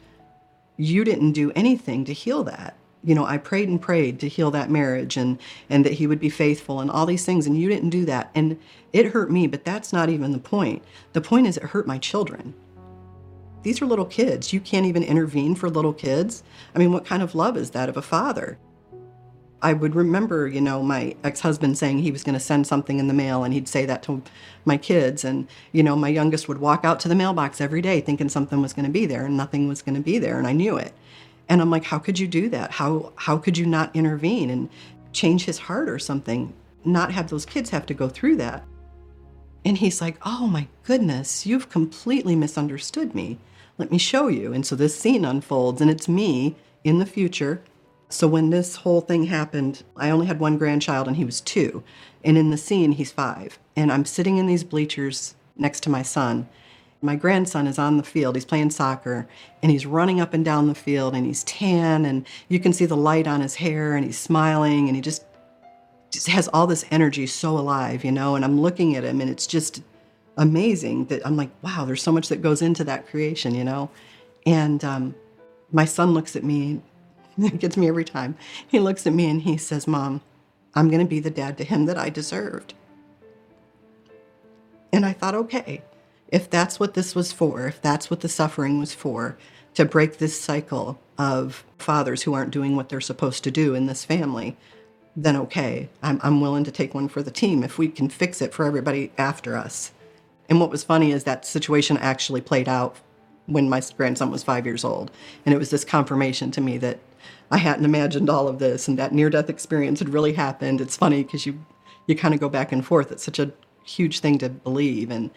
[0.77, 4.51] you didn't do anything to heal that you know, I prayed and prayed to heal
[4.51, 7.69] that marriage and and that he would be faithful and all these things and you
[7.69, 8.31] didn't do that.
[8.35, 8.59] And
[8.93, 10.83] it hurt me, but that's not even the point.
[11.13, 12.55] The point is it hurt my children.
[13.63, 14.53] These are little kids.
[14.53, 16.43] You can't even intervene for little kids.
[16.75, 18.59] I mean, what kind of love is that of a father?
[19.63, 23.09] I would remember, you know, my ex-husband saying he was going to send something in
[23.09, 24.23] the mail and he'd say that to
[24.65, 28.01] my kids and you know, my youngest would walk out to the mailbox every day
[28.01, 30.47] thinking something was going to be there and nothing was going to be there and
[30.47, 30.95] I knew it.
[31.51, 32.71] And I'm like, how could you do that?
[32.71, 34.71] How how could you not intervene and
[35.13, 36.55] change his heart or something?
[36.85, 38.65] Not have those kids have to go through that.
[39.65, 43.39] And he's like, "Oh my goodness, you've completely misunderstood me.
[43.79, 47.63] Let me show you." And so this scene unfolds and it's me in the future.
[48.09, 51.83] So when this whole thing happened, I only had one grandchild and he was 2.
[52.25, 53.59] And in the scene he's 5.
[53.75, 56.49] And I'm sitting in these bleachers next to my son
[57.03, 58.35] my grandson is on the field.
[58.35, 59.27] He's playing soccer
[59.63, 62.85] and he's running up and down the field and he's tan and you can see
[62.85, 65.25] the light on his hair and he's smiling and he just
[66.11, 69.31] just has all this energy so alive, you know, and I'm looking at him and
[69.31, 69.83] it's just
[70.37, 73.91] amazing that I'm like, wow, there's so much that goes into that creation, you know.
[74.45, 75.15] And um,
[75.71, 76.81] my son looks at me,
[77.39, 78.37] it gets me every time.
[78.67, 80.21] He looks at me and he says, Mom,
[80.75, 82.75] I'm going to be the dad to him that I deserved.
[84.93, 85.83] And I thought, okay,
[86.31, 89.37] if that's what this was for, if that's what the suffering was for,
[89.75, 93.87] to break this cycle of fathers who aren't doing what they're supposed to do in
[93.87, 94.57] this family,
[95.17, 98.41] then okay, I'm, I'm willing to take one for the team if we can fix
[98.41, 99.93] it for everybody after us.
[100.49, 102.97] And what was funny is that situation actually played out
[103.47, 105.11] when my grandson was five years old.
[105.45, 106.99] And it was this confirmation to me that
[107.51, 110.81] I hadn't imagined all of this and that near death experience had really happened.
[110.81, 111.65] It's funny because you,
[112.07, 113.11] you kind of go back and forth.
[113.11, 113.53] It's such a
[113.85, 115.11] huge thing to believe.
[115.11, 115.31] And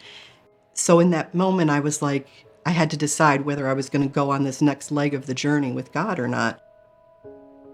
[0.73, 2.27] so in that moment, I was like,
[2.65, 5.25] I had to decide whether I was going to go on this next leg of
[5.25, 6.61] the journey with God or not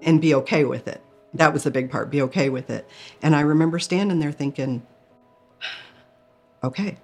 [0.02, 1.02] and be okay with it.
[1.34, 2.88] That was the big part, be okay with it.
[3.22, 4.86] And I remember standing there thinking,
[6.64, 6.98] okay,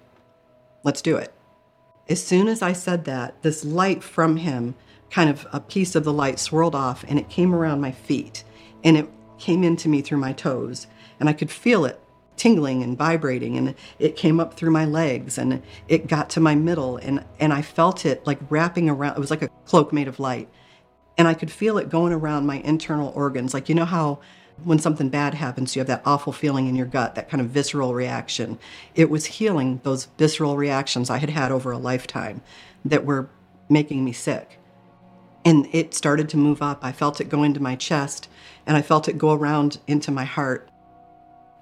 [0.82, 1.32] let's do it.
[2.08, 4.74] As soon as I said that, this light from him,
[5.10, 8.44] kind of a piece of the light swirled off and it came around my feet
[8.82, 10.86] and it came into me through my toes.
[11.18, 12.00] And I could feel it
[12.36, 16.54] tingling and vibrating and it came up through my legs and it got to my
[16.54, 20.08] middle and and I felt it like wrapping around it was like a cloak made
[20.08, 20.48] of light.
[21.18, 23.54] And I could feel it going around my internal organs.
[23.54, 24.20] Like you know how
[24.64, 27.48] when something bad happens you have that awful feeling in your gut that kind of
[27.48, 28.58] visceral reaction?
[28.94, 32.42] It was healing those visceral reactions I had had over a lifetime
[32.84, 33.28] that were
[33.68, 34.58] making me sick.
[35.44, 36.84] And it started to move up.
[36.84, 38.28] I felt it go into my chest
[38.66, 40.68] and I felt it go around into my heart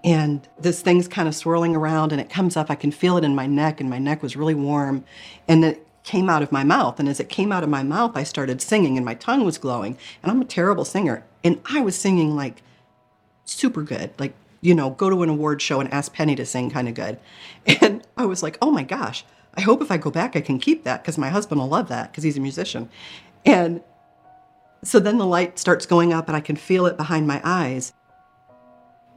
[0.05, 2.71] and this thing's kind of swirling around and it comes up.
[2.71, 5.03] I can feel it in my neck, and my neck was really warm.
[5.49, 7.01] And it came out of my mouth.
[7.01, 9.57] And as it came out of my mouth, I started singing, and my tongue was
[9.57, 9.97] glowing.
[10.23, 11.25] And I'm a terrible singer.
[11.43, 12.63] And I was singing like
[13.47, 16.71] super good, like, you know, go to an award show and ask Penny to sing
[16.71, 17.19] kind of good.
[17.81, 20.59] And I was like, oh my gosh, I hope if I go back, I can
[20.59, 22.91] keep that because my husband will love that because he's a musician.
[23.47, 23.83] And
[24.83, 27.95] so then the light starts going up, and I can feel it behind my eyes.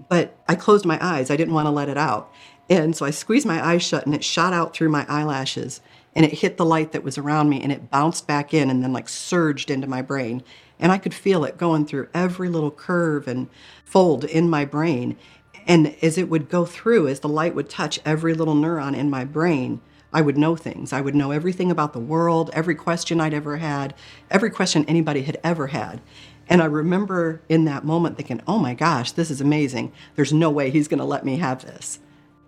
[0.10, 1.29] But I closed my eyes.
[1.29, 2.31] I didn't want to let it out.
[2.69, 5.81] And so I squeezed my eyes shut and it shot out through my eyelashes
[6.15, 8.83] and it hit the light that was around me and it bounced back in and
[8.83, 10.43] then like surged into my brain.
[10.79, 13.49] And I could feel it going through every little curve and
[13.86, 15.17] fold in my brain.
[15.65, 19.10] And as it would go through, as the light would touch every little neuron in
[19.10, 19.81] my brain,
[20.13, 20.93] I would know things.
[20.93, 23.93] I would know everything about the world, every question I'd ever had,
[24.31, 26.01] every question anybody had ever had.
[26.49, 29.91] And I remember in that moment thinking, oh my gosh, this is amazing.
[30.15, 31.99] There's no way he's going to let me have this.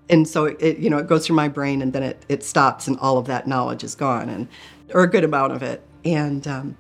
[0.10, 2.88] And so it, you know, it goes through my brain and then it, it stops
[2.88, 4.48] and all of that knowledge is gone and,
[4.94, 5.84] or a good amount of it.
[6.04, 6.78] And um,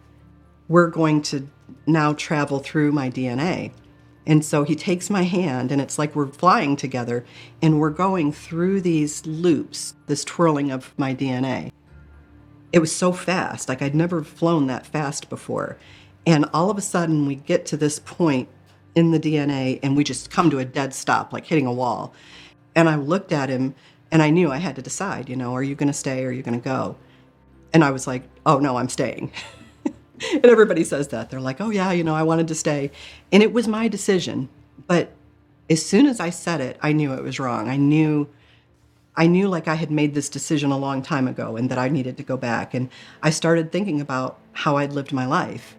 [0.67, 1.47] we're going to
[1.85, 3.71] now travel through my DNA.
[4.25, 7.25] And so he takes my hand and it's like we're flying together
[7.61, 11.71] and we're going through these loops, this twirling of my DNA.
[12.71, 15.77] It was so fast, like I'd never flown that fast before.
[16.29, 18.49] And all of a sudden, we get to this point
[18.93, 22.13] in the DNA and we just come to a dead stop, like hitting a wall.
[22.75, 23.73] And I looked at him
[24.11, 26.27] and I knew I had to decide, you know, are you going to stay or
[26.27, 26.97] are you going to go?
[27.73, 29.31] And I was like, oh no, I'm staying.
[29.85, 31.31] and everybody says that.
[31.31, 32.91] They're like, oh yeah, you know, I wanted to stay.
[33.31, 34.49] And it was my decision.
[34.85, 35.11] But
[35.67, 37.67] as soon as I said it, I knew it was wrong.
[37.67, 38.29] I knew.
[39.15, 41.89] I knew like I had made this decision a long time ago and that I
[41.89, 42.75] needed to go back.
[42.75, 42.87] And
[43.23, 45.75] I started thinking about how I'd lived my life.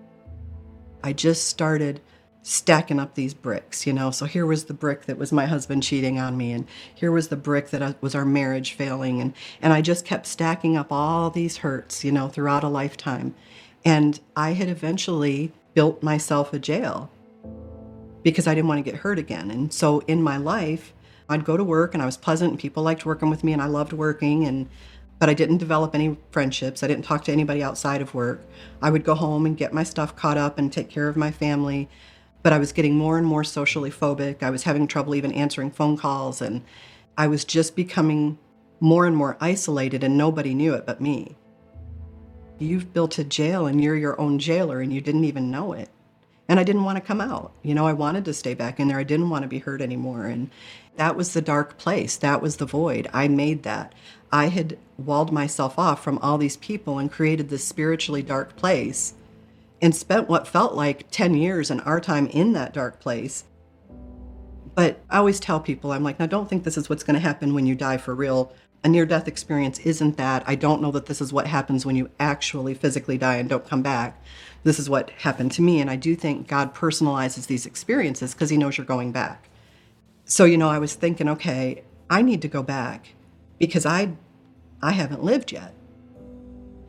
[1.02, 2.00] I just started
[2.42, 4.10] stacking up these bricks, you know.
[4.10, 7.28] So here was the brick that was my husband cheating on me, and here was
[7.28, 10.90] the brick that uh, was our marriage failing, and and I just kept stacking up
[10.90, 13.34] all these hurts, you know, throughout a lifetime.
[13.84, 17.10] And I had eventually built myself a jail
[18.22, 19.50] because I didn't want to get hurt again.
[19.50, 20.92] And so in my life,
[21.28, 23.62] I'd go to work and I was pleasant and people liked working with me and
[23.62, 24.68] I loved working and
[25.20, 26.82] but I didn't develop any friendships.
[26.82, 28.42] I didn't talk to anybody outside of work.
[28.82, 31.30] I would go home and get my stuff caught up and take care of my
[31.30, 31.90] family.
[32.42, 34.42] But I was getting more and more socially phobic.
[34.42, 36.40] I was having trouble even answering phone calls.
[36.40, 36.62] And
[37.18, 38.38] I was just becoming
[38.80, 41.36] more and more isolated, and nobody knew it but me.
[42.58, 45.90] You've built a jail and you're your own jailer, and you didn't even know it.
[46.48, 47.52] And I didn't want to come out.
[47.62, 48.98] You know, I wanted to stay back in there.
[48.98, 50.24] I didn't want to be hurt anymore.
[50.24, 50.50] And
[50.96, 52.16] that was the dark place.
[52.16, 53.08] That was the void.
[53.12, 53.94] I made that.
[54.32, 59.14] I had walled myself off from all these people and created this spiritually dark place
[59.82, 63.44] and spent what felt like 10 years in our time in that dark place.
[64.74, 67.20] But I always tell people, I'm like, now don't think this is what's going to
[67.20, 68.52] happen when you die for real.
[68.84, 70.44] A near death experience isn't that.
[70.46, 73.68] I don't know that this is what happens when you actually physically die and don't
[73.68, 74.22] come back.
[74.62, 75.80] This is what happened to me.
[75.80, 79.48] And I do think God personalizes these experiences because he knows you're going back.
[80.24, 83.14] So, you know, I was thinking, okay, I need to go back
[83.60, 84.14] because I
[84.82, 85.74] I haven't lived yet.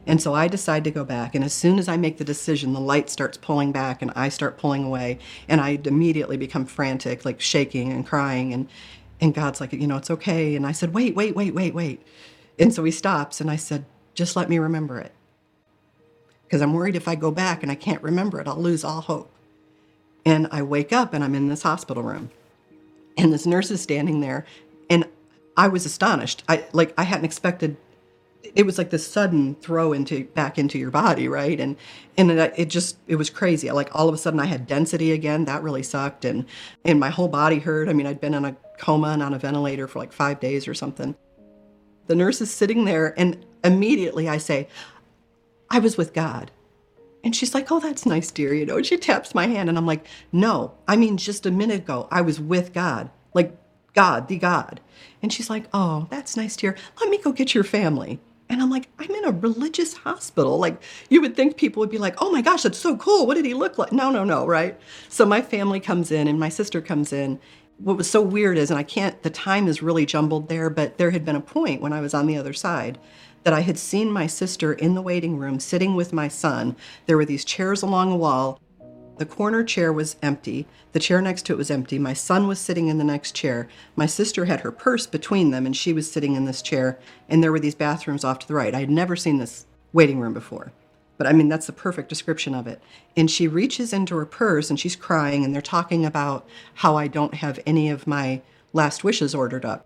[0.08, 1.36] And so I decide to go back.
[1.36, 4.30] And as soon as I make the decision, the light starts pulling back and I
[4.30, 5.20] start pulling away.
[5.48, 8.52] And I immediately become frantic, like shaking and crying.
[8.52, 8.68] And,
[9.20, 10.56] and God's like, you know, it's okay.
[10.56, 12.02] And I said, wait, wait, wait, wait, wait.
[12.58, 15.12] And so he stops and I said, just let me remember it.
[16.44, 19.02] Because I'm worried if I go back and I can't remember it, I'll lose all
[19.02, 19.32] hope.
[20.26, 22.32] And I wake up and I'm in this hospital room.
[23.18, 24.46] And this nurse is standing there
[24.90, 25.06] and
[25.58, 26.44] I was astonished.
[26.48, 27.78] I like I hadn't expected
[28.56, 31.60] it was like this sudden throw into back into your body, right?
[31.60, 31.78] And
[32.18, 33.72] and it, it, just it was crazy.
[33.72, 35.46] Like all of a sudden, I had density again.
[35.46, 36.46] That really sucked, and
[36.84, 37.90] and my whole body hurt.
[37.90, 40.68] I mean, I'd been in a coma and on a ventilator for like five days
[40.68, 41.16] or something.
[42.08, 44.68] The nurse is sitting there, and immediately I say,
[45.70, 46.52] "I was with God."
[47.24, 48.52] And she's like, Oh, that's nice, dear.
[48.52, 51.52] You know, and she taps my hand, and I'm like, No, I mean, just a
[51.52, 53.56] minute ago, I was with God, like
[53.94, 54.80] God, the God.
[55.22, 56.76] And she's like, Oh, that's nice, dear.
[57.00, 58.20] Let me go get your family.
[58.52, 60.58] And I'm like, I'm in a religious hospital.
[60.60, 63.26] Like, you would think people would be like, oh my gosh, that's so cool.
[63.26, 63.94] What did he look like?
[63.94, 64.78] No, no, no, right?
[65.08, 67.40] So my family comes in and my sister comes in.
[67.78, 70.98] What was so weird is, and I can't, the time is really jumbled there, but
[70.98, 73.00] there had been a point when I was on the other side
[73.44, 76.76] that I had seen my sister in the waiting room sitting with my son.
[77.06, 78.60] There were these chairs along a wall.
[79.22, 80.66] The corner chair was empty.
[80.94, 82.00] The chair next to it was empty.
[82.00, 83.68] My son was sitting in the next chair.
[83.96, 86.98] My sister had her purse between them, and she was sitting in this chair.
[87.30, 88.74] And there were these bathrooms off to the right.
[88.74, 90.72] I had never seen this waiting room before.
[91.20, 92.82] But I mean, that's the perfect description of it.
[93.16, 97.08] And she reaches into her purse and she's crying, and they're talking about how I
[97.08, 98.42] don't have any of my
[98.74, 99.86] last wishes ordered up.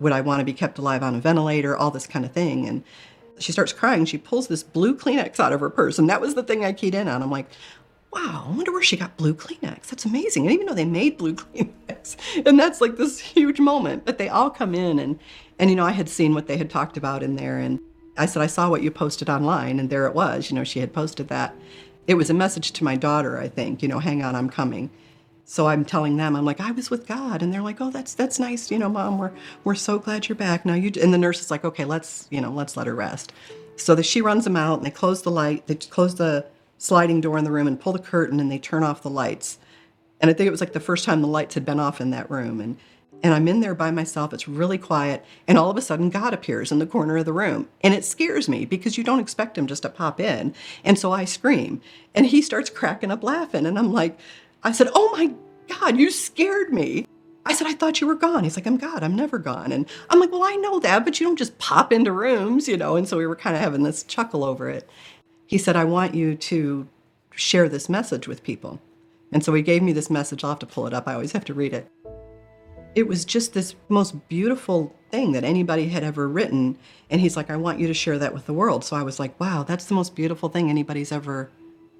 [0.00, 1.74] Would I want to be kept alive on a ventilator?
[1.74, 2.68] All this kind of thing.
[2.68, 2.84] And
[3.38, 4.04] she starts crying.
[4.04, 5.98] She pulls this blue Kleenex out of her purse.
[5.98, 7.22] And that was the thing I keyed in on.
[7.22, 7.46] I'm like,
[8.12, 9.86] wow, I wonder where she got blue Kleenex.
[9.86, 10.44] That's amazing.
[10.44, 12.16] I didn't even know they made blue Kleenex.
[12.46, 14.04] And that's like this huge moment.
[14.04, 15.18] But they all come in and
[15.58, 17.78] and you know, I had seen what they had talked about in there and
[18.16, 20.50] I said, I saw what you posted online and there it was.
[20.50, 21.54] You know, she had posted that.
[22.06, 24.90] It was a message to my daughter, I think, you know, hang on, I'm coming.
[25.44, 28.14] So I'm telling them, I'm like, I was with God, and they're like, oh, that's
[28.14, 29.18] that's nice, you know, mom.
[29.18, 29.32] We're
[29.64, 30.64] we're so glad you're back.
[30.64, 33.32] Now you and the nurse is like, okay, let's you know, let's let her rest.
[33.76, 35.66] So the, she runs them out, and they close the light.
[35.66, 36.46] They close the
[36.80, 39.58] sliding door in the room and pull the curtain and they turn off the lights.
[40.20, 42.10] And I think it was like the first time the lights had been off in
[42.10, 42.60] that room.
[42.60, 42.76] And
[43.22, 44.32] and I'm in there by myself.
[44.32, 45.22] It's really quiet.
[45.46, 47.68] And all of a sudden, God appears in the corner of the room.
[47.82, 50.54] And it scares me because you don't expect him just to pop in.
[50.84, 51.82] And so I scream.
[52.14, 53.66] And he starts cracking up laughing.
[53.66, 54.18] And I'm like,
[54.62, 55.34] I said, Oh my
[55.68, 57.04] God, you scared me.
[57.44, 58.44] I said, I thought you were gone.
[58.44, 59.70] He's like, I'm God, I'm never gone.
[59.70, 62.78] And I'm like, Well, I know that, but you don't just pop into rooms, you
[62.78, 62.96] know.
[62.96, 64.88] And so we were kind of having this chuckle over it
[65.50, 66.86] he said, I want you to
[67.34, 68.80] share this message with people.
[69.32, 70.44] And so he gave me this message.
[70.44, 71.08] I'll have to pull it up.
[71.08, 71.90] I always have to read it.
[72.94, 76.78] It was just this most beautiful thing that anybody had ever written.
[77.10, 78.84] And he's like, I want you to share that with the world.
[78.84, 81.50] So I was like, wow, that's the most beautiful thing anybody's ever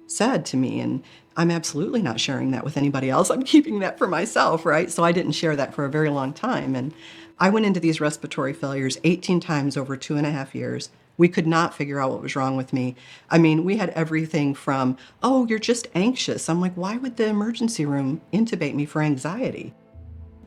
[0.07, 0.79] said to me.
[0.79, 1.03] And
[1.35, 3.29] I'm absolutely not sharing that with anybody else.
[3.29, 4.89] I'm keeping that for myself, right?
[4.89, 6.73] So I didn't share that for a very long time.
[6.73, 6.93] And
[7.37, 10.89] I went into these respiratory failures 18 times over two and a half years.
[11.21, 12.95] We could not figure out what was wrong with me.
[13.29, 16.49] I mean, we had everything from, oh, you're just anxious.
[16.49, 19.75] I'm like, why would the emergency room intubate me for anxiety?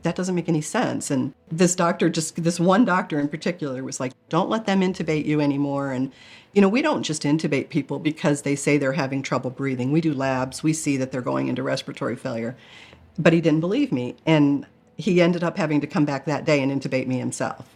[0.03, 1.09] That doesn't make any sense.
[1.09, 5.23] And this doctor, just this one doctor in particular, was like, don't let them intubate
[5.23, 5.93] you anymore.
[5.93, 6.11] And,
[6.51, 9.93] you know, we don't just intubate people because they say they're having trouble breathing.
[9.93, 12.57] We do labs, we see that they're going into respiratory failure.
[13.17, 14.17] But he didn't believe me.
[14.25, 14.65] And
[14.97, 17.74] he ended up having to come back that day and intubate me himself.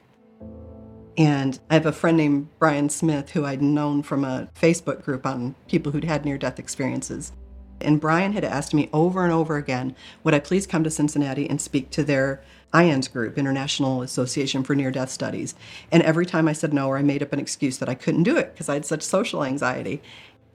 [1.20, 5.26] And I have a friend named Brian Smith who I'd known from a Facebook group
[5.26, 7.34] on people who'd had near death experiences.
[7.82, 11.50] And Brian had asked me over and over again, would I please come to Cincinnati
[11.50, 12.42] and speak to their
[12.74, 15.56] IANDS group, International Association for Near Death Studies.
[15.92, 18.24] And every time I said no, or I made up an excuse that I couldn't
[18.24, 20.02] do it because I had such social anxiety.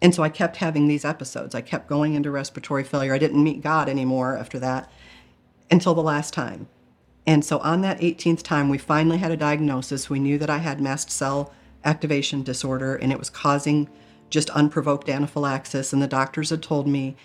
[0.01, 1.55] And so I kept having these episodes.
[1.55, 3.13] I kept going into respiratory failure.
[3.13, 4.91] I didn't meet God anymore after that
[5.71, 6.69] until the last time.
[7.27, 10.11] And so on that 18th time, we finally had a diagnosis.
[10.11, 11.53] We knew that I had mast cell
[11.85, 13.89] activation disorder and it was causing
[14.31, 15.93] just unprovoked anaphylaxis.
[15.93, 17.17] And the doctors had told me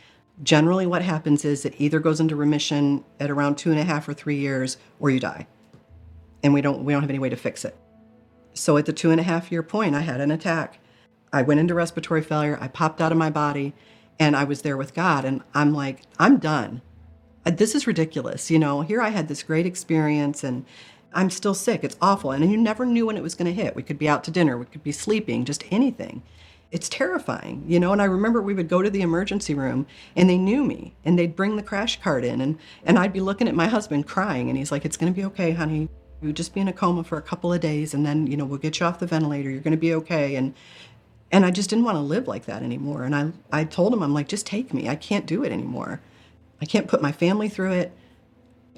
[0.41, 4.07] generally what happens is it either goes into remission at around two and a half
[4.07, 5.47] or three years or you die.
[6.43, 7.75] And we don't we don't have any way to fix it.
[8.53, 10.79] So at the two and a half year point, I had an attack.
[11.31, 12.57] I went into respiratory failure.
[12.61, 13.73] I popped out of my body
[14.19, 15.25] and I was there with God.
[15.25, 16.81] And I'm like, I'm done.
[17.45, 18.51] Uh, this is ridiculous.
[18.51, 20.65] You know, here I had this great experience and
[21.13, 21.83] I'm still sick.
[21.83, 22.31] It's awful.
[22.31, 23.75] And you never knew when it was going to hit.
[23.75, 26.21] We could be out to dinner, we could be sleeping, just anything.
[26.71, 27.91] It's terrifying, you know.
[27.91, 31.17] And I remember we would go to the emergency room and they knew me and
[31.17, 34.49] they'd bring the crash cart in and, and I'd be looking at my husband crying
[34.49, 35.89] and he's like, It's going to be okay, honey.
[36.21, 38.45] You just be in a coma for a couple of days and then, you know,
[38.45, 39.49] we'll get you off the ventilator.
[39.49, 40.35] You're going to be okay.
[40.35, 40.53] And
[41.31, 43.03] and I just didn't want to live like that anymore.
[43.03, 44.89] And I, I told him, I'm like, just take me.
[44.89, 46.01] I can't do it anymore.
[46.61, 47.91] I can't put my family through it.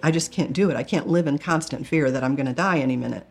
[0.03, 0.75] I just can't do it.
[0.75, 3.27] I can't live in constant fear that I'm going to die any minute.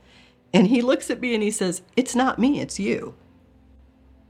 [0.53, 3.14] And he looks at me and he says, It's not me, it's you.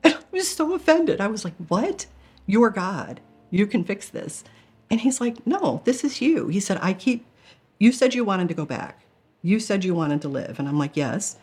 [0.03, 1.21] And I was so offended.
[1.21, 2.07] I was like, What?
[2.47, 3.21] You're God.
[3.51, 4.45] You can fix this.
[4.91, 6.49] And he's like, No, this is you.
[6.49, 7.27] He said, I keep,
[7.79, 9.05] you said you wanted to go back.
[9.43, 10.59] You said you wanted to live.
[10.59, 11.39] And I'm like, Yes.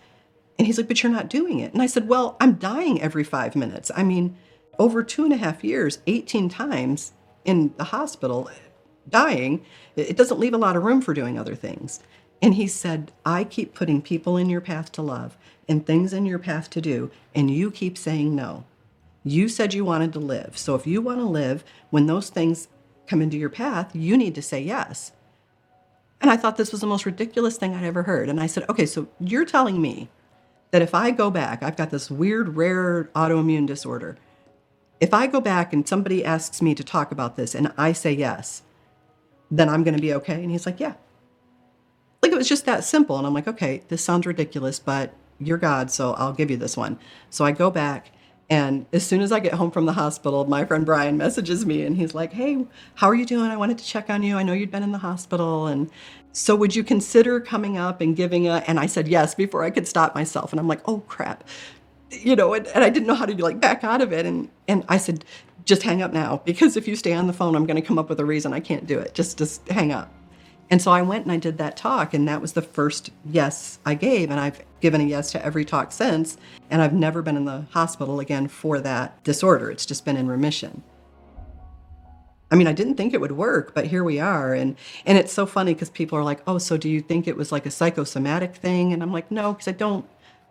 [0.58, 1.74] And he's like, But you're not doing it.
[1.74, 3.92] And I said, Well, I'm dying every five minutes.
[3.96, 4.38] I mean,
[4.80, 7.14] over two and a half years, 18 times
[7.46, 8.50] in the hospital,
[9.10, 12.00] dying, it doesn't leave a lot of room for doing other things.
[12.42, 15.38] And he said, I keep putting people in your path to love
[15.68, 18.66] and things in your path to do, and you keep saying no.
[19.24, 20.58] You said you wanted to live.
[20.58, 22.70] So if you want to live, when those things
[23.08, 25.12] come into your path, you need to say yes.
[26.22, 28.30] And I thought this was the most ridiculous thing I'd ever heard.
[28.30, 30.10] And I said, okay, so you're telling me
[30.72, 34.18] that if I go back, I've got this weird, rare autoimmune disorder.
[35.00, 38.14] If I go back and somebody asks me to talk about this and I say
[38.14, 38.64] yes,
[39.50, 40.42] then I'm going to be okay.
[40.42, 40.94] And he's like, yeah.
[42.22, 43.18] Like it was just that simple.
[43.18, 46.76] And I'm like, okay, this sounds ridiculous, but you're God, so I'll give you this
[46.76, 47.00] one.
[47.30, 48.12] So I go back.
[48.50, 51.84] And as soon as I get home from the hospital, my friend Brian messages me
[51.84, 53.52] and he's like, Hey, how are you doing?
[53.52, 54.38] I wanted to check on you.
[54.38, 55.68] I know you'd been in the hospital.
[55.68, 55.92] And
[56.32, 59.70] so would you consider coming up and giving a, and I said yes before I
[59.70, 60.54] could stop myself.
[60.54, 61.44] And I'm like, Oh crap.
[62.12, 64.26] You know, and, and I didn't know how to like back out of it.
[64.26, 65.26] And, and I said,
[65.66, 68.00] just hang up now because if you stay on the phone, I'm going to come
[68.00, 69.14] up with a reason I can't do it.
[69.14, 70.12] Just, just hang up.
[70.70, 73.80] And so I went and I did that talk, and that was the first yes
[73.86, 74.30] I gave.
[74.30, 76.38] And I've given a yes to every talk since.
[76.70, 79.72] And I've never been in the hospital again for that disorder.
[79.72, 80.84] It's just been in remission.
[82.50, 84.54] I mean, I didn't think it would work, but here we are.
[84.54, 87.36] And and it's so funny because people are like, "Oh, so do you think it
[87.36, 90.06] was like a psychosomatic thing?" And I'm like, "No, because I don't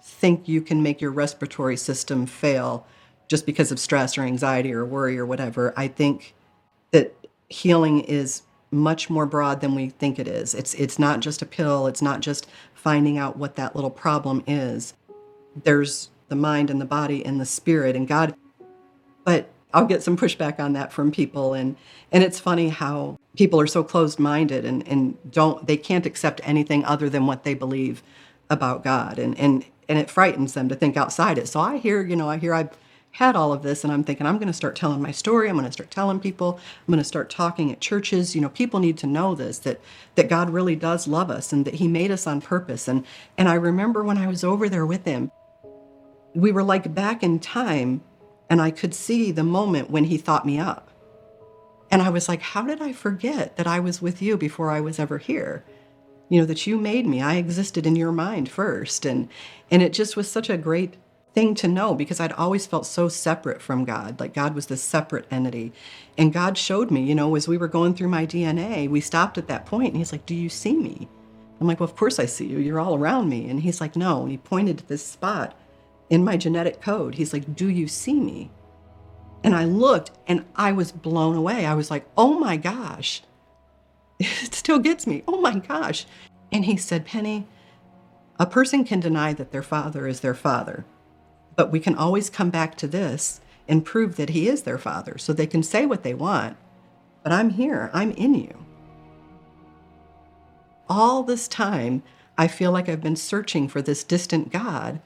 [0.06, 2.86] think you can make your respiratory system fail
[3.28, 5.74] just because of stress or anxiety or worry or whatever.
[5.76, 6.34] I think
[6.92, 7.14] that
[7.48, 10.54] healing is much more broad than we think it is.
[10.54, 14.44] It's it's not just a pill, it's not just finding out what that little problem
[14.46, 14.94] is.
[15.64, 18.34] There's the mind and the body and the spirit and God.
[19.24, 21.76] But I'll get some pushback on that from people and
[22.12, 26.84] and it's funny how people are so closed-minded and and don't they can't accept anything
[26.84, 28.04] other than what they believe
[28.48, 31.48] about God and and and it frightens them to think outside it.
[31.48, 32.76] So I hear, you know, I hear I've
[33.12, 35.48] had all of this and I'm thinking I'm going to start telling my story.
[35.48, 36.60] I'm going to start telling people.
[36.86, 38.34] I'm going to start talking at churches.
[38.34, 39.80] You know, people need to know this that
[40.16, 42.88] that God really does love us and that he made us on purpose.
[42.88, 43.06] And
[43.38, 45.30] and I remember when I was over there with him,
[46.34, 48.02] we were like back in time
[48.50, 50.90] and I could see the moment when he thought me up.
[51.90, 54.80] And I was like, how did I forget that I was with you before I
[54.80, 55.64] was ever here?
[56.28, 57.22] You know, that you made me.
[57.22, 59.06] I existed in your mind first.
[59.06, 59.28] And
[59.70, 60.94] and it just was such a great
[61.36, 64.18] thing to know because I'd always felt so separate from God.
[64.18, 65.70] Like God was this separate entity.
[66.16, 69.36] And God showed me, you know, as we were going through my DNA, we stopped
[69.36, 71.08] at that point and he's like, Do you see me?
[71.60, 72.58] I'm like, Well, of course I see you.
[72.58, 73.50] You're all around me.
[73.50, 74.22] And he's like, No.
[74.22, 75.54] And he pointed to this spot
[76.08, 77.16] in my genetic code.
[77.16, 78.50] He's like, Do you see me?
[79.44, 81.66] And I looked and I was blown away.
[81.66, 83.22] I was like, Oh my gosh.
[84.18, 85.24] It still gets me.
[85.28, 86.06] Oh my gosh.
[86.52, 87.46] And he said, Penny,
[88.38, 90.84] a person can deny that their father is their father
[91.56, 95.18] but we can always come back to this and prove that He is their Father.
[95.18, 96.56] So they can say what they want,
[97.22, 98.66] but I'm here, I'm in you.
[100.88, 102.02] All this time,
[102.38, 105.00] I feel like I've been searching for this distant God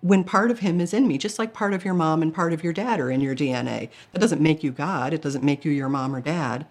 [0.00, 2.52] when part of Him is in me, just like part of your mom and part
[2.52, 3.90] of your dad are in your DNA.
[4.12, 6.66] That doesn't make you God, it doesn't make you your mom or dad.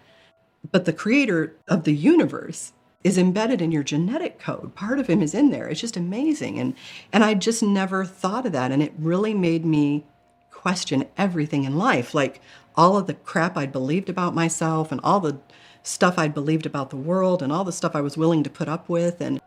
[0.70, 2.72] But the creator of the universe
[3.04, 4.74] is embedded in your genetic code.
[4.74, 5.68] Part of him is in there.
[5.68, 6.58] It's just amazing.
[6.58, 6.74] And
[7.12, 8.72] and I just never thought of that.
[8.72, 10.04] And it really made me
[10.50, 12.14] question everything in life.
[12.14, 12.40] Like
[12.76, 15.38] all of the crap I'd believed about myself and all the
[15.82, 18.68] stuff I'd believed about the world and all the stuff I was willing to put
[18.68, 19.20] up with.
[19.20, 19.40] And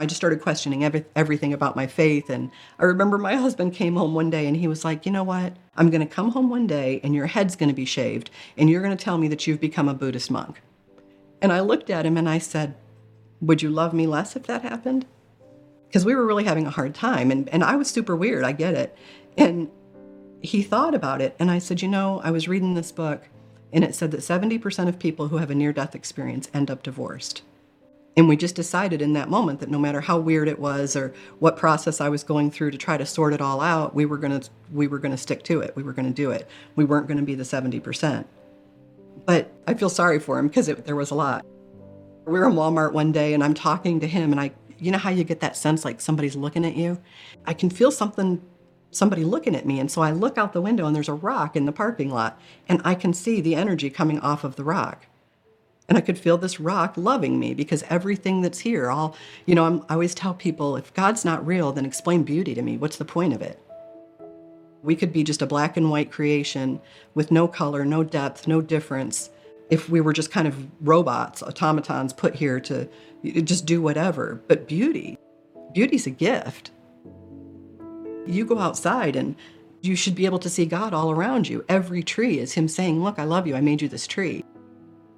[0.00, 2.28] I just started questioning every, everything about my faith.
[2.28, 5.24] And I remember my husband came home one day and he was like, You know
[5.24, 5.56] what?
[5.76, 8.68] I'm going to come home one day and your head's going to be shaved and
[8.68, 10.60] you're going to tell me that you've become a Buddhist monk.
[11.40, 12.74] And I looked at him and I said,
[13.40, 15.06] Would you love me less if that happened?
[15.86, 17.30] Because we were really having a hard time.
[17.30, 18.44] And, and I was super weird.
[18.44, 18.96] I get it.
[19.36, 19.70] And
[20.42, 21.36] he thought about it.
[21.38, 23.28] And I said, You know, I was reading this book
[23.72, 26.82] and it said that 70% of people who have a near death experience end up
[26.84, 27.42] divorced.
[28.16, 31.12] And we just decided in that moment that no matter how weird it was or
[31.40, 34.18] what process I was going through to try to sort it all out, we were
[34.18, 35.74] going to we were going to stick to it.
[35.74, 36.48] We were going to do it.
[36.76, 38.24] We weren't going to be the 70%.
[39.26, 41.44] But I feel sorry for him because there was a lot.
[42.26, 44.98] We were in Walmart one day and I'm talking to him and I, you know
[44.98, 47.00] how you get that sense like somebody's looking at you?
[47.46, 48.40] I can feel something,
[48.90, 49.80] somebody looking at me.
[49.80, 52.40] And so I look out the window and there's a rock in the parking lot
[52.68, 55.06] and I can see the energy coming off of the rock.
[55.88, 59.64] And I could feel this rock loving me because everything that's here, all, you know,
[59.64, 62.78] I'm, I always tell people if God's not real, then explain beauty to me.
[62.78, 63.60] What's the point of it?
[64.82, 66.80] We could be just a black and white creation
[67.14, 69.30] with no color, no depth, no difference.
[69.70, 72.88] If we were just kind of robots, automatons put here to
[73.42, 74.42] just do whatever.
[74.46, 75.18] But beauty,
[75.72, 76.70] beauty's a gift.
[78.26, 79.36] You go outside and
[79.82, 81.64] you should be able to see God all around you.
[81.68, 83.54] Every tree is Him saying, Look, I love you.
[83.54, 84.44] I made you this tree.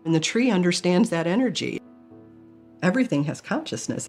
[0.07, 1.83] And the tree understands that energy.
[2.81, 4.09] Everything has consciousness.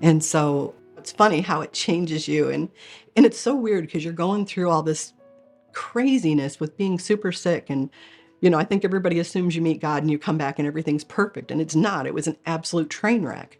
[0.00, 2.48] And so it's funny how it changes you.
[2.48, 2.70] And,
[3.14, 5.12] and it's so weird because you're going through all this
[5.74, 7.68] craziness with being super sick.
[7.68, 7.90] And,
[8.40, 11.04] you know, I think everybody assumes you meet God and you come back and everything's
[11.04, 11.50] perfect.
[11.50, 12.06] And it's not.
[12.06, 13.58] It was an absolute train wreck.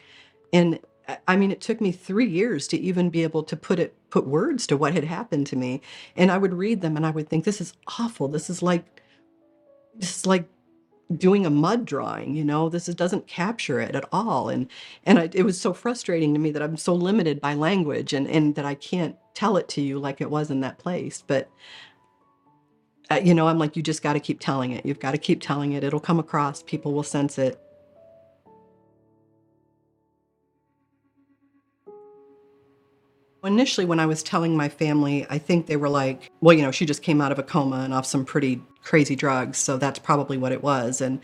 [0.55, 0.81] And
[1.29, 4.27] I mean, it took me three years to even be able to put it, put
[4.27, 5.83] words to what had happened to me.
[6.17, 8.27] And I would read them and I would think, this is awful.
[8.29, 9.03] This is like,
[9.97, 10.49] this is like
[11.17, 14.49] doing a mud drawing you know this is, doesn't capture it at all.
[14.49, 14.69] And
[15.05, 18.27] and I, it was so frustrating to me that i'm so limited by language and
[18.29, 21.23] and that i can't tell it to you like it was in that place.
[21.27, 21.51] But
[23.11, 24.87] uh, you know i'm like you just got to keep telling it.
[24.87, 25.85] You've got to keep telling it.
[25.85, 26.63] It'll come across.
[26.63, 27.61] People will sense it
[33.45, 36.70] Initially, when I was telling my family, I think they were like, well, you know,
[36.70, 39.99] she just came out of a coma and off some pretty crazy drugs, so that's
[39.99, 41.01] probably what it was.
[41.01, 41.20] And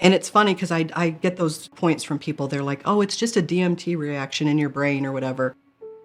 [0.00, 2.48] and it's funny because I, I get those points from people.
[2.48, 5.54] They're like, oh, it's just a DMT reaction in your brain or whatever.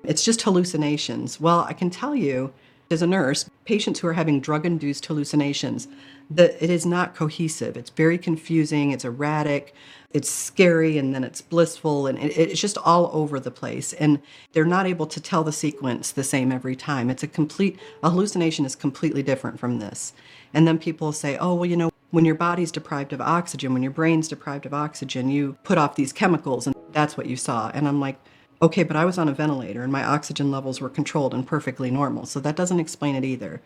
[0.04, 1.40] It's just hallucinations.
[1.40, 2.54] Well, I can tell you,
[2.92, 5.88] as a nurse, patients who are having drug induced hallucinations,
[6.30, 7.78] that it is not cohesive.
[7.78, 9.74] It's very confusing, it's erratic,
[10.16, 13.92] it's scary, and then it's blissful, and it, it's just all over the place.
[13.94, 14.22] And
[14.54, 17.10] they're not able to tell the sequence the same every time.
[17.10, 20.14] It's a complete, a hallucination is completely different from this.
[20.54, 23.84] And then people say, oh, well, you know, when your body's deprived of oxygen, when
[23.84, 27.70] your brain's deprived of oxygen, you put off these chemicals, and that's what you saw.
[27.74, 28.18] And I'm like,
[28.62, 31.92] Okay, but I was on a ventilator and my oxygen levels were controlled and perfectly
[31.92, 33.62] normal, so that doesn't explain it either.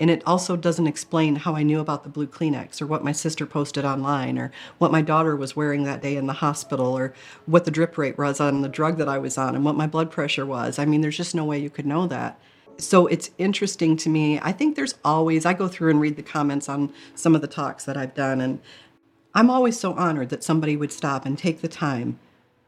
[0.00, 3.12] And it also doesn't explain how I knew about the blue Kleenex or what my
[3.12, 7.14] sister posted online or what my daughter was wearing that day in the hospital or
[7.46, 9.86] what the drip rate was on the drug that I was on and what my
[9.86, 10.80] blood pressure was.
[10.80, 12.40] I mean, there's just no way you could know that.
[12.76, 14.40] So it's interesting to me.
[14.40, 17.46] I think there's always, I go through and read the comments on some of the
[17.46, 18.60] talks that I've done, and
[19.32, 22.18] I'm always so honored that somebody would stop and take the time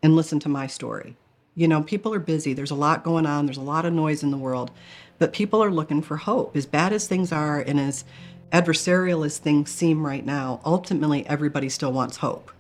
[0.05, 1.17] and listen to my story
[1.57, 2.53] you know, people are busy.
[2.53, 3.47] There's a lot going on.
[3.47, 4.71] There's a lot of noise in the world,
[5.19, 6.57] but people are looking for hope.
[6.57, 8.05] As bad as things are and as
[8.53, 12.51] adversarial as things seem right now, ultimately everybody still wants hope.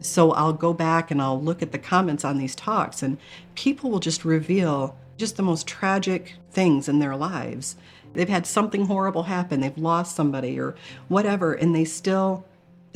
[0.00, 3.18] So I'll go back and I'll look at the comments on these talks, and
[3.54, 7.76] people will just reveal just the most tragic things in their lives.
[8.12, 10.74] They've had something horrible happen, they've lost somebody or
[11.08, 12.46] whatever, and they still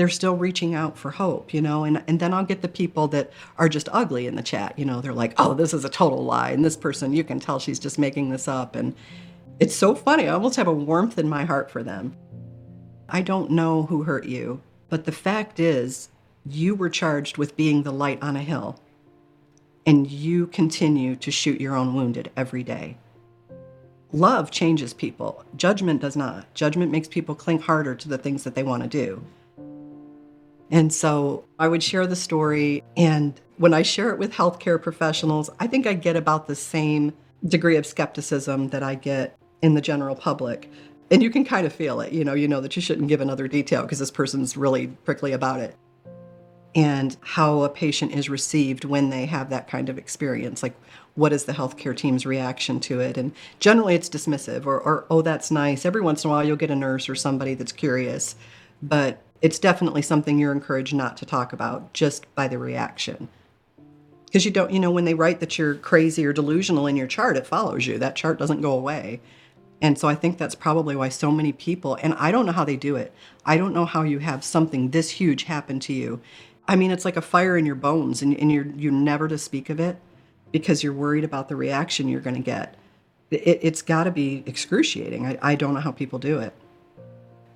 [0.01, 3.07] they're still reaching out for hope, you know, and, and then I'll get the people
[3.09, 5.91] that are just ugly in the chat, you know, they're like, oh, this is a
[5.91, 6.53] total lie.
[6.53, 8.77] And this person, you can tell she's just making this up.
[8.77, 8.95] And
[9.59, 10.27] it's so funny.
[10.27, 12.17] I almost have a warmth in my heart for them.
[13.11, 16.09] I don't know who hurt you, but the fact is,
[16.47, 18.81] you were charged with being the light on a hill,
[19.85, 22.97] and you continue to shoot your own wounded every day.
[24.13, 26.55] Love changes people, judgment does not.
[26.55, 29.23] Judgment makes people cling harder to the things that they want to do.
[30.71, 32.83] And so I would share the story.
[32.97, 37.13] And when I share it with healthcare professionals, I think I get about the same
[37.47, 40.71] degree of skepticism that I get in the general public.
[41.11, 42.13] And you can kind of feel it.
[42.13, 45.33] You know, you know that you shouldn't give another detail because this person's really prickly
[45.33, 45.77] about it.
[46.73, 50.63] And how a patient is received when they have that kind of experience.
[50.63, 50.77] Like,
[51.17, 53.19] what is the healthcare team's reaction to it?
[53.19, 55.85] And generally, it's dismissive or, or oh, that's nice.
[55.85, 58.37] Every once in a while, you'll get a nurse or somebody that's curious.
[58.81, 63.29] But it's definitely something you're encouraged not to talk about just by the reaction.
[64.27, 67.07] Because you don't, you know, when they write that you're crazy or delusional in your
[67.07, 67.99] chart, it follows you.
[67.99, 69.21] That chart doesn't go away.
[69.83, 72.65] And so I think that's probably why so many people, and I don't know how
[72.65, 73.13] they do it.
[73.47, 76.21] I don't know how you have something this huge happen to you.
[76.69, 79.39] I mean, it's like a fire in your bones, and, and you're, you're never to
[79.39, 79.97] speak of it
[80.53, 82.77] because you're worried about the reaction you're going to get.
[83.31, 85.27] It, has got to be excruciating.
[85.27, 86.53] I, I don't know how people do it.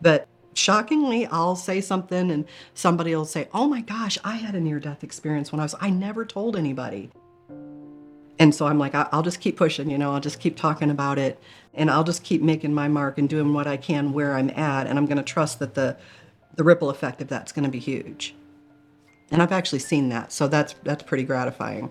[0.01, 2.45] But shockingly i'll say something and
[2.75, 5.75] somebody will say oh my gosh i had a near death experience when i was
[5.81, 7.11] i never told anybody.
[8.39, 11.19] And so i'm like i'll just keep pushing you know i'll just keep talking about
[11.19, 11.39] it
[11.73, 14.87] and i'll just keep making my mark and doing what i can where i'm at
[14.87, 15.97] and i'm going to trust that the
[16.57, 18.35] the ripple effect of that's going to be huge.
[19.31, 21.91] And i've actually seen that so that's that's pretty gratifying.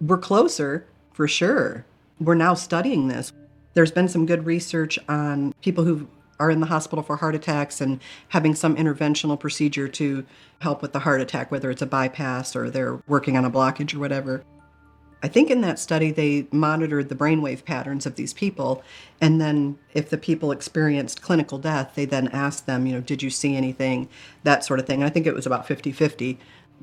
[0.00, 1.84] We're closer for sure
[2.20, 3.32] we're now studying this.
[3.74, 6.08] There's been some good research on people who
[6.40, 10.24] are in the hospital for heart attacks and having some interventional procedure to
[10.60, 13.94] help with the heart attack, whether it's a bypass or they're working on a blockage
[13.94, 14.44] or whatever.
[15.20, 18.84] I think in that study they monitored the brainwave patterns of these people,
[19.20, 23.20] and then if the people experienced clinical death, they then asked them, you know, did
[23.20, 24.08] you see anything,
[24.44, 25.02] that sort of thing.
[25.02, 26.38] I think it was about 50 50.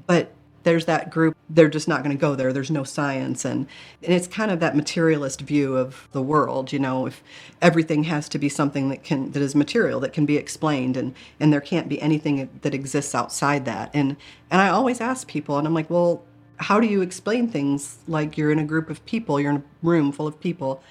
[0.05, 0.33] But
[0.65, 3.67] there's that group they're just not going to go there there's no science and,
[4.03, 7.23] and it's kind of that materialist view of the world you know if
[7.61, 11.15] everything has to be something that can that is material that can be explained and
[11.39, 14.17] and there can't be anything that exists outside that and
[14.51, 16.21] and i always ask people and i'm like well
[16.57, 19.63] how do you explain things like you're in a group of people you're in a
[19.83, 20.81] room full of people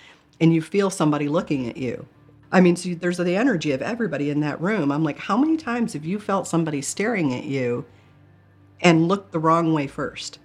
[0.41, 2.07] and you feel somebody looking at you
[2.53, 4.93] I mean, so there's the energy of everybody in that room.
[4.93, 7.85] I'm like, how many times have you felt somebody staring at you
[8.85, 10.39] and look the wrong way first.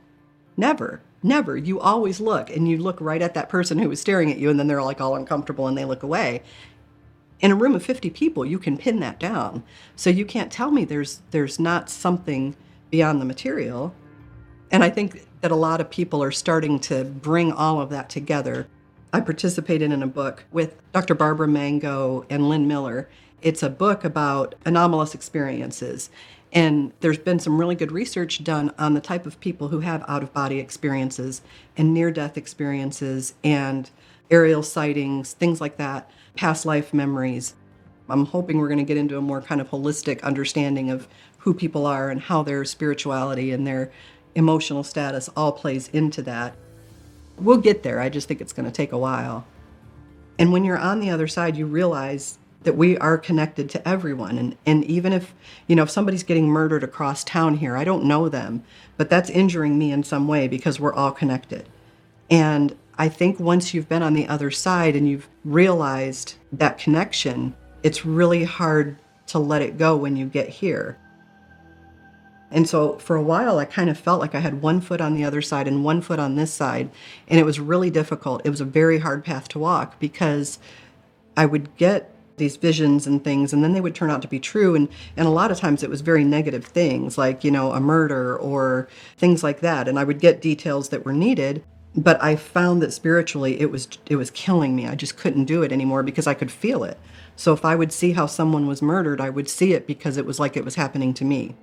[0.58, 1.58] Never, never.
[1.58, 4.50] You always look and you look right at that person who is staring at you,
[4.50, 6.42] and then they're like all uncomfortable and they look away.
[7.42, 9.64] In a room of 50 people, you can pin that down.
[9.96, 12.56] So you can't tell me there's there's not something
[12.90, 13.94] beyond the material.
[14.72, 18.10] And I think that a lot of people are starting to bring all of that
[18.10, 18.68] together.
[19.12, 21.16] I participated in a book with Dr.
[21.16, 23.10] Barbara Mango and Lynn Miller.
[23.42, 26.10] It's a book about anomalous experiences.
[26.52, 30.04] And there's been some really good research done on the type of people who have
[30.08, 31.42] out of body experiences
[31.78, 33.90] and near death experiences and
[34.32, 37.56] aerial sightings, things like that, past life memories.
[38.10, 41.08] I'm hoping we're going to get into a more kind of holistic understanding of
[41.40, 43.92] who people are and how their spirituality and their
[44.34, 46.56] emotional status all plays into that.
[47.38, 48.00] We'll get there.
[48.00, 49.46] I just think it's going to take a while.
[50.40, 54.38] And when you're on the other side, you realize that we are connected to everyone
[54.38, 55.34] and and even if
[55.68, 58.64] you know if somebody's getting murdered across town here i don't know them
[58.98, 61.68] but that's injuring me in some way because we're all connected
[62.30, 67.56] and i think once you've been on the other side and you've realized that connection
[67.84, 70.98] it's really hard to let it go when you get here
[72.52, 75.14] and so for a while, I kind of felt like I had one foot on
[75.14, 76.90] the other side and one foot on this side.
[77.28, 78.42] And it was really difficult.
[78.44, 80.58] It was a very hard path to walk because
[81.38, 84.40] I would get these visions and things and then they would turn out to be
[84.40, 87.74] true and and a lot of times it was very negative things like you know
[87.74, 88.88] a murder or
[89.18, 91.64] things like that and I would get details that were needed
[91.96, 94.88] but I found that spiritually it was it was killing me.
[94.88, 96.98] I just couldn't do it anymore because I could feel it.
[97.36, 100.26] So if I would see how someone was murdered I would see it because it
[100.26, 101.56] was like it was happening to me.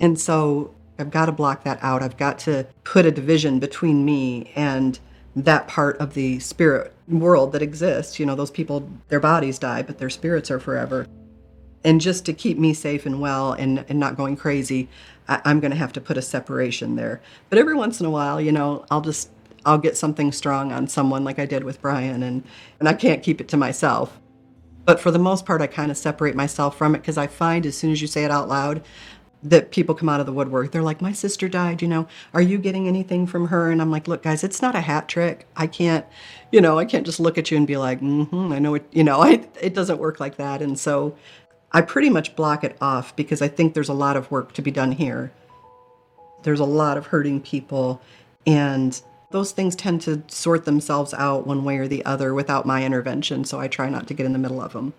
[0.00, 2.02] And so I've got to block that out.
[2.02, 4.98] I've got to put a division between me and
[5.44, 8.18] that part of the spirit world that exists.
[8.18, 11.06] You know, those people, their bodies die, but their spirits are forever.
[11.84, 14.88] And just to keep me safe and well and, and not going crazy,
[15.28, 17.20] I, I'm going to have to put a separation there.
[17.50, 19.30] But every once in a while, you know, I'll just
[19.64, 22.42] I'll get something strong on someone like I did with Brian, and
[22.80, 24.18] and I can't keep it to myself.
[24.84, 27.66] But for the most part, I kind of separate myself from it because I find
[27.66, 28.82] as soon as you say it out loud,
[29.42, 30.72] that people come out of the woodwork.
[30.72, 33.70] They're like, My sister died, you know, are you getting anything from her?
[33.70, 35.46] And I'm like, Look, guys, it's not a hat trick.
[35.56, 36.04] I can't,
[36.52, 38.86] you know, I can't just look at you and be like, mm-hmm, I know it,
[38.92, 40.62] you know, I, it doesn't work like that.
[40.62, 41.16] And so
[41.72, 44.62] I pretty much block it off because I think there's a lot of work to
[44.62, 45.32] be done here.
[46.42, 48.00] There's a lot of hurting people,
[48.46, 52.84] and those things tend to sort themselves out one way or the other without my
[52.84, 53.44] intervention.
[53.44, 54.94] So I try not to get in the middle of them.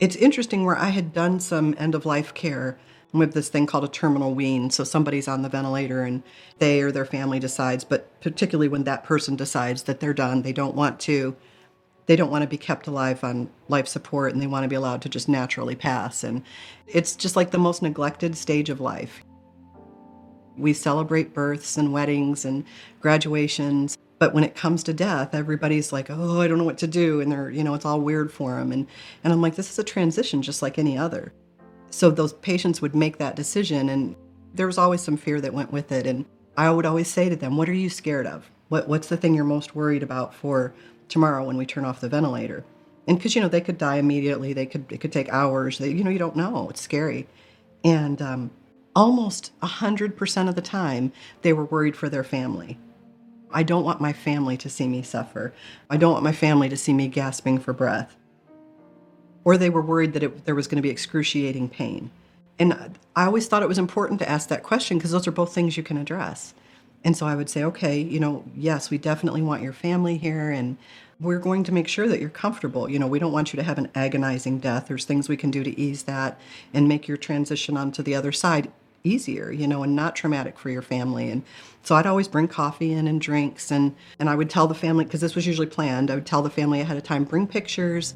[0.00, 2.78] It's interesting where I had done some end of life care
[3.12, 4.70] with this thing called a terminal wean.
[4.70, 6.22] So somebody's on the ventilator and
[6.58, 10.52] they or their family decides, but particularly when that person decides that they're done, they
[10.52, 11.36] don't want to
[12.06, 14.74] they don't want to be kept alive on life support and they want to be
[14.74, 16.42] allowed to just naturally pass and
[16.86, 19.24] it's just like the most neglected stage of life.
[20.54, 22.64] We celebrate births and weddings and
[23.00, 26.86] graduations but when it comes to death, everybody's like, "Oh, I don't know what to
[26.86, 28.72] do," and they're, you know, it's all weird for them.
[28.72, 28.86] And
[29.22, 31.34] and I'm like, this is a transition, just like any other.
[31.90, 34.16] So those patients would make that decision, and
[34.54, 36.06] there was always some fear that went with it.
[36.06, 36.24] And
[36.56, 38.50] I would always say to them, "What are you scared of?
[38.70, 40.72] What what's the thing you're most worried about for
[41.10, 42.64] tomorrow when we turn off the ventilator?"
[43.06, 45.76] And because you know they could die immediately, they could it could take hours.
[45.76, 46.68] They, you know, you don't know.
[46.70, 47.26] It's scary,
[47.84, 48.52] and um,
[48.96, 51.12] almost hundred percent of the time
[51.42, 52.78] they were worried for their family
[53.54, 55.54] I don't want my family to see me suffer.
[55.88, 58.16] I don't want my family to see me gasping for breath.
[59.44, 62.10] Or they were worried that it, there was going to be excruciating pain.
[62.58, 65.54] And I always thought it was important to ask that question because those are both
[65.54, 66.54] things you can address.
[67.04, 70.50] And so I would say, okay, you know, yes, we definitely want your family here
[70.50, 70.76] and
[71.20, 72.88] we're going to make sure that you're comfortable.
[72.88, 74.88] You know, we don't want you to have an agonizing death.
[74.88, 76.40] There's things we can do to ease that
[76.72, 78.72] and make your transition onto the other side
[79.04, 81.30] easier, you know, and not traumatic for your family.
[81.30, 81.42] And
[81.82, 85.04] so I'd always bring coffee in and drinks and and I would tell the family
[85.04, 86.10] because this was usually planned.
[86.10, 88.14] I would tell the family ahead of time, bring pictures.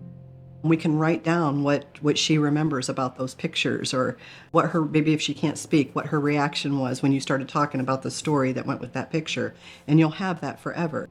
[0.63, 4.17] We can write down what what she remembers about those pictures or
[4.51, 7.81] what her maybe if she can't speak, what her reaction was when you started talking
[7.81, 9.55] about the story that went with that picture.
[9.87, 11.09] And you'll have that forever.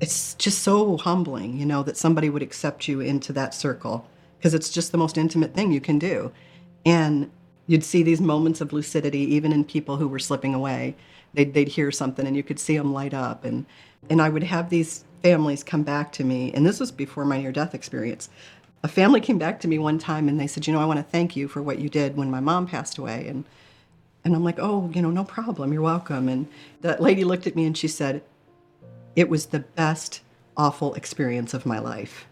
[0.00, 4.54] It's just so humbling, you know, that somebody would accept you into that circle because
[4.54, 6.30] it's just the most intimate thing you can do.
[6.86, 7.30] And
[7.66, 10.94] you'd see these moments of lucidity even in people who were slipping away.
[11.32, 13.44] They'd, they'd hear something and you could see them light up.
[13.44, 13.66] And,
[14.10, 17.40] and I would have these families come back to me, and this was before my
[17.40, 18.28] near death experience.
[18.82, 20.98] A family came back to me one time and they said, You know, I want
[20.98, 23.26] to thank you for what you did when my mom passed away.
[23.26, 23.44] And,
[24.22, 25.72] and I'm like, Oh, you know, no problem.
[25.72, 26.28] You're welcome.
[26.28, 26.46] And
[26.82, 28.22] that lady looked at me and she said,
[29.16, 30.20] It was the best
[30.58, 32.26] awful experience of my life.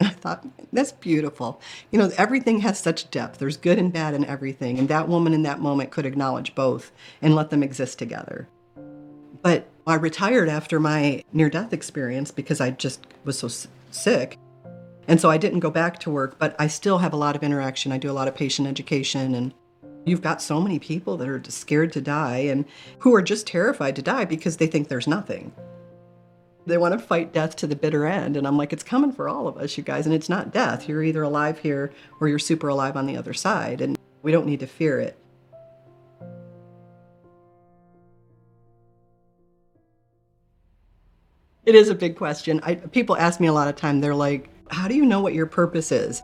[0.00, 1.60] I thought, that's beautiful.
[1.90, 3.38] You know, everything has such depth.
[3.38, 4.78] There's good and bad in everything.
[4.78, 6.92] And that woman in that moment could acknowledge both
[7.22, 8.48] and let them exist together.
[9.42, 13.48] But I retired after my near death experience because I just was so
[13.90, 14.38] sick.
[15.06, 17.42] And so I didn't go back to work, but I still have a lot of
[17.42, 17.92] interaction.
[17.92, 19.52] I do a lot of patient education and
[20.06, 22.66] You've got so many people that are scared to die and
[22.98, 25.52] who are just terrified to die because they think there's nothing.
[26.66, 28.36] They want to fight death to the bitter end.
[28.36, 30.06] And I'm like, it's coming for all of us, you guys.
[30.06, 30.88] And it's not death.
[30.88, 33.80] You're either alive here or you're super alive on the other side.
[33.80, 35.18] And we don't need to fear it.
[41.66, 42.60] It is a big question.
[42.62, 45.32] I, people ask me a lot of time, they're like, how do you know what
[45.32, 46.22] your purpose is?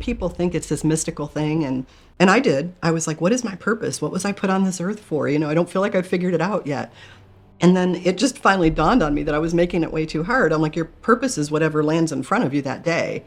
[0.00, 1.64] People think it's this mystical thing.
[1.64, 1.86] And,
[2.18, 2.74] and I did.
[2.82, 4.02] I was like, what is my purpose?
[4.02, 5.28] What was I put on this earth for?
[5.28, 6.92] You know, I don't feel like I've figured it out yet.
[7.60, 10.24] And then it just finally dawned on me that I was making it way too
[10.24, 10.52] hard.
[10.52, 13.24] I'm like, your purpose is whatever lands in front of you that day.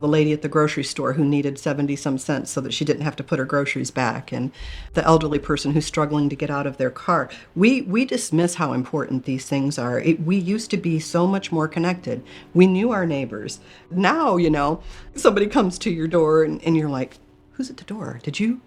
[0.00, 3.02] The lady at the grocery store who needed 70 some cents so that she didn't
[3.02, 4.52] have to put her groceries back, and
[4.94, 7.28] the elderly person who's struggling to get out of their car.
[7.56, 9.98] We, we dismiss how important these things are.
[9.98, 12.22] It, we used to be so much more connected.
[12.54, 13.58] We knew our neighbors.
[13.90, 14.82] Now, you know,
[15.16, 17.18] somebody comes to your door and, and you're like,
[17.52, 18.20] who's at the door?
[18.22, 18.60] Did you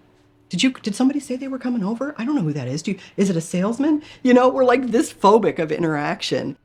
[0.52, 2.14] did you did somebody say they were coming over?
[2.18, 2.82] I don't know who that is.
[2.84, 4.04] Do you, is it a salesman?
[4.22, 6.58] You know, we're like this phobic of interaction.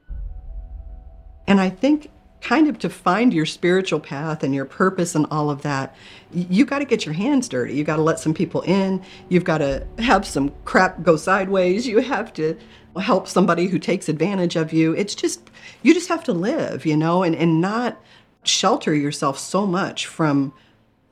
[1.46, 2.10] And I think
[2.40, 5.94] kind of to find your spiritual path and your purpose and all of that,
[6.32, 7.74] you got to get your hands dirty.
[7.74, 9.04] You got to let some people in.
[9.28, 11.86] You've got to have some crap go sideways.
[11.86, 12.58] You have to
[13.00, 14.94] help somebody who takes advantage of you.
[14.94, 15.48] It's just
[15.84, 18.02] you just have to live, you know, and and not
[18.42, 20.52] shelter yourself so much from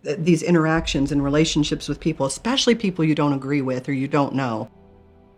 [0.04, 4.34] these interactions and relationships with people, especially people you don't agree with or you don't
[4.34, 4.70] know.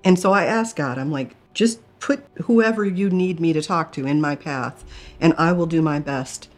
[0.04, 3.92] And so I asked God, I'm like, just put whoever you need me to talk
[3.92, 4.84] to in my path,
[5.20, 6.48] and I will do my best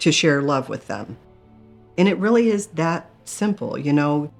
[0.00, 1.16] to share love with them.
[1.96, 4.32] And it really is that simple, you know.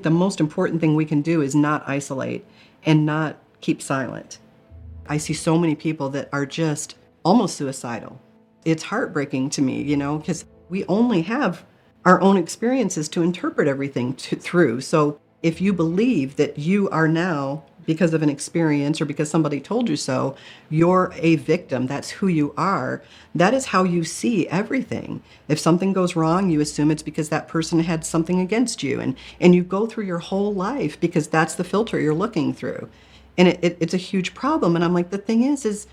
[0.00, 2.46] The most important thing we can do is not isolate
[2.86, 4.38] and not keep silent.
[5.06, 8.18] I see so many people that are just almost suicidal.
[8.64, 11.66] It's heartbreaking to me, you know, because we only have
[12.04, 14.80] our own experiences to interpret everything to, through.
[14.80, 19.60] So if you believe that you are now, because of an experience or because somebody
[19.60, 20.36] told you so,
[20.68, 23.02] you're a victim, that's who you are,
[23.34, 25.22] that is how you see everything.
[25.48, 29.00] If something goes wrong, you assume it's because that person had something against you.
[29.00, 32.88] And, and you go through your whole life because that's the filter you're looking through.
[33.36, 34.76] And it, it, it's a huge problem.
[34.76, 35.86] And I'm like, the thing is, is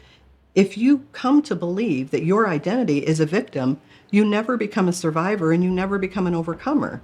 [0.55, 3.79] if you come to believe that your identity is a victim,
[4.11, 7.01] you never become a survivor and you never become an overcomer.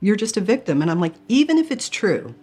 [0.00, 0.82] You're just a victim.
[0.82, 2.34] And I'm like, even if it's true,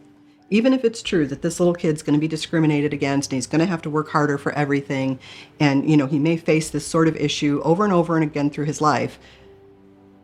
[0.49, 3.47] even if it's true that this little kid's going to be discriminated against and he's
[3.47, 5.19] going to have to work harder for everything
[5.59, 8.49] and you know he may face this sort of issue over and over and again
[8.49, 9.19] through his life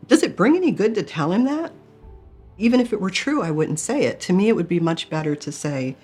[0.06, 1.72] does it bring any good to tell him that
[2.56, 5.10] even if it were true i wouldn't say it to me it would be much
[5.10, 5.96] better to say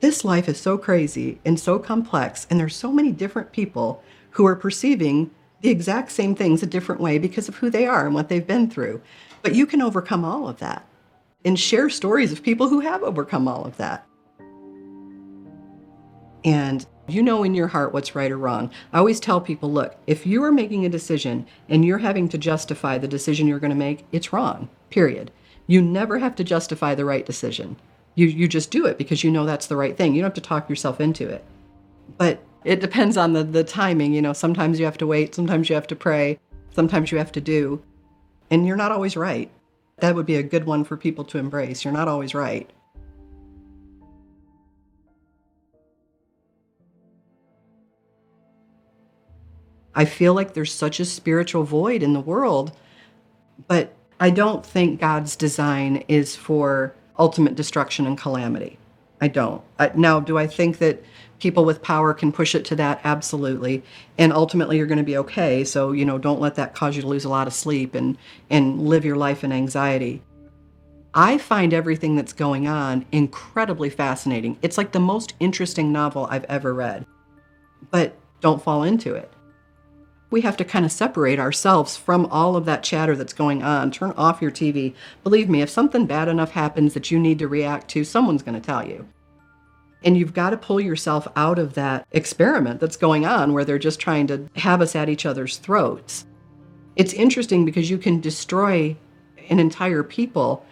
[0.00, 4.46] this life is so crazy and so complex and there's so many different people who
[4.46, 5.30] are perceiving
[5.66, 8.46] the exact same things a different way because of who they are and what they've
[8.46, 9.02] been through.
[9.42, 10.86] But you can overcome all of that
[11.44, 14.06] and share stories of people who have overcome all of that.
[16.44, 18.70] And you know in your heart what's right or wrong.
[18.92, 22.38] I always tell people look, if you are making a decision and you're having to
[22.38, 25.32] justify the decision you're going to make, it's wrong, period.
[25.66, 27.74] You never have to justify the right decision.
[28.14, 30.14] You, you just do it because you know that's the right thing.
[30.14, 31.44] You don't have to talk yourself into it.
[32.16, 34.12] But it depends on the, the timing.
[34.12, 36.38] You know, sometimes you have to wait, sometimes you have to pray,
[36.74, 37.80] sometimes you have to do.
[38.50, 39.50] And you're not always right.
[39.98, 41.84] That would be a good one for people to embrace.
[41.84, 42.68] You're not always right.
[49.94, 52.76] I feel like there's such a spiritual void in the world,
[53.66, 58.78] but I don't think God's design is for ultimate destruction and calamity.
[59.20, 59.62] I don't.
[59.94, 61.02] Now, do I think that
[61.38, 63.00] people with power can push it to that?
[63.04, 63.82] Absolutely.
[64.18, 65.64] And ultimately, you're going to be okay.
[65.64, 68.16] So, you know, don't let that cause you to lose a lot of sleep and,
[68.50, 70.22] and live your life in anxiety.
[71.14, 74.58] I find everything that's going on incredibly fascinating.
[74.60, 77.06] It's like the most interesting novel I've ever read.
[77.90, 79.32] But don't fall into it.
[80.28, 83.90] We have to kind of separate ourselves from all of that chatter that's going on.
[83.90, 84.94] Turn off your TV.
[85.22, 88.60] Believe me, if something bad enough happens that you need to react to, someone's going
[88.60, 89.08] to tell you.
[90.04, 93.78] And you've got to pull yourself out of that experiment that's going on where they're
[93.78, 96.26] just trying to have us at each other's throats.
[96.96, 98.96] It's interesting because you can destroy
[99.48, 100.64] an entire people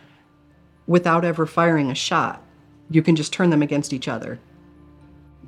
[0.86, 2.42] without ever firing a shot.
[2.90, 4.38] You can just turn them against each other.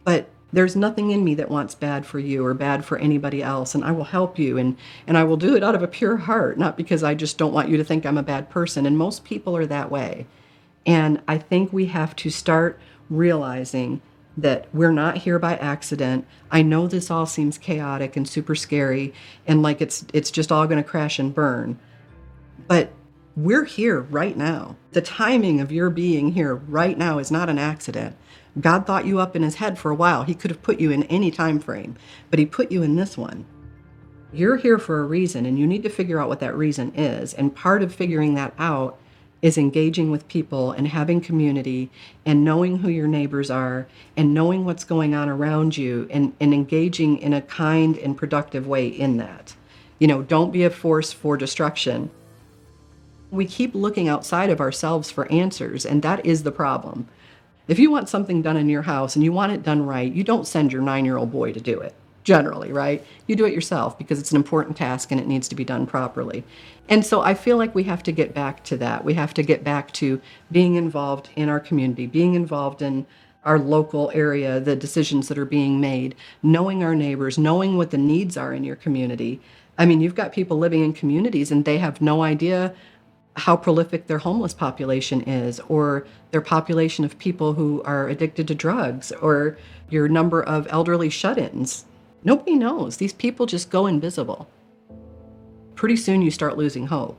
[0.04, 3.74] But there's nothing in me that wants bad for you or bad for anybody else
[3.74, 6.16] and I will help you and and I will do it out of a pure
[6.16, 8.96] heart, not because I just don't want you to think I'm a bad person and
[8.96, 10.26] most people are that way.
[10.86, 12.78] And I think we have to start
[13.08, 14.00] realizing
[14.36, 16.26] that we're not here by accident.
[16.50, 19.14] I know this all seems chaotic and super scary
[19.46, 21.78] and like it's it's just all going to crash and burn.
[22.68, 22.92] But
[23.36, 24.76] we're here right now.
[24.92, 28.16] The timing of your being here right now is not an accident.
[28.58, 30.24] God thought you up in his head for a while.
[30.24, 31.96] He could have put you in any time frame,
[32.30, 33.44] but he put you in this one.
[34.32, 37.34] You're here for a reason and you need to figure out what that reason is.
[37.34, 38.98] And part of figuring that out
[39.46, 41.88] is engaging with people and having community
[42.24, 43.86] and knowing who your neighbors are
[44.16, 48.66] and knowing what's going on around you and, and engaging in a kind and productive
[48.66, 49.54] way in that.
[50.00, 52.10] You know, don't be a force for destruction.
[53.30, 57.06] We keep looking outside of ourselves for answers, and that is the problem.
[57.68, 60.24] If you want something done in your house and you want it done right, you
[60.24, 61.94] don't send your nine year old boy to do it,
[62.26, 63.06] generally, right?
[63.28, 65.86] You do it yourself because it's an important task and it needs to be done
[65.86, 66.42] properly.
[66.88, 69.04] And so I feel like we have to get back to that.
[69.04, 70.20] We have to get back to
[70.50, 73.06] being involved in our community, being involved in
[73.44, 77.98] our local area, the decisions that are being made, knowing our neighbors, knowing what the
[77.98, 79.40] needs are in your community.
[79.78, 82.74] I mean, you've got people living in communities and they have no idea
[83.36, 88.54] how prolific their homeless population is, or their population of people who are addicted to
[88.54, 89.58] drugs, or
[89.90, 91.84] your number of elderly shut ins.
[92.26, 92.98] Nobody knows.
[92.98, 94.48] These people just go invisible.
[95.76, 97.18] Pretty soon you start losing hope.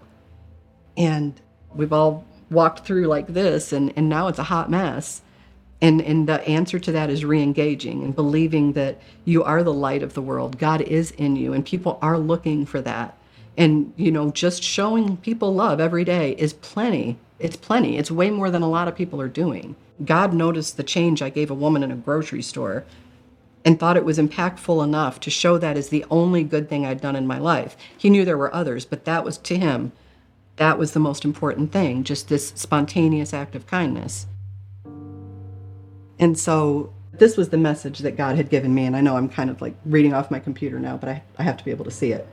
[0.96, 1.42] And
[1.74, 5.22] we've all walked through like this, and, and now it's a hot mess.
[5.82, 9.74] And, and the answer to that is re engaging and believing that you are the
[9.74, 10.60] light of the world.
[10.60, 13.18] God is in you, and people are looking for that
[13.58, 18.30] and you know just showing people love every day is plenty it's plenty it's way
[18.30, 21.56] more than a lot of people are doing god noticed the change i gave a
[21.56, 22.86] woman in a grocery store
[23.68, 27.02] and thought it was impactful enough to show that as the only good thing i'd
[27.02, 29.92] done in my life he knew there were others but that was to him
[30.56, 34.26] that was the most important thing just this spontaneous act of kindness
[36.18, 39.30] and so this was the message that god had given me and i know i'm
[39.30, 41.86] kind of like reading off my computer now but i, I have to be able
[41.86, 42.28] to see it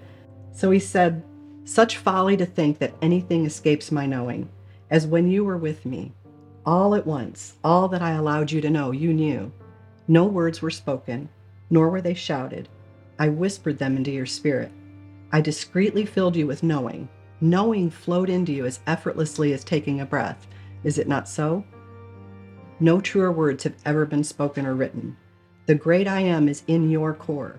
[0.55, 1.23] so he said,
[1.65, 4.49] Such folly to think that anything escapes my knowing,
[4.89, 6.13] as when you were with me.
[6.65, 9.53] All at once, all that I allowed you to know, you knew.
[10.07, 11.29] No words were spoken,
[11.71, 12.69] nor were they shouted.
[13.19, 14.71] I whispered them into your spirit.
[15.33, 17.09] I discreetly filled you with knowing.
[17.41, 20.47] Knowing flowed into you as effortlessly as taking a breath.
[20.83, 21.65] Is it not so?
[22.81, 25.17] No truer words have ever been spoken or written.
[25.67, 27.59] The great I am is in your core.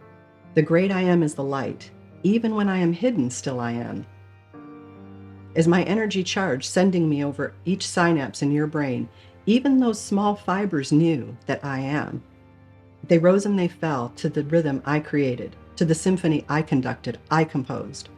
[0.53, 1.89] The great I am is the light.
[2.23, 4.05] Even when I am hidden, still I am.
[5.55, 9.09] Is my energy charged, sending me over each synapse in your brain?
[9.45, 12.23] Even those small fibers knew that I am.
[13.07, 17.19] They rose and they fell to the rhythm I created, to the symphony I conducted,
[17.29, 18.09] I composed.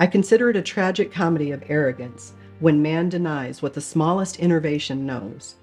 [0.00, 5.04] I consider it a tragic comedy of arrogance when man denies what the smallest innervation
[5.04, 5.56] knows.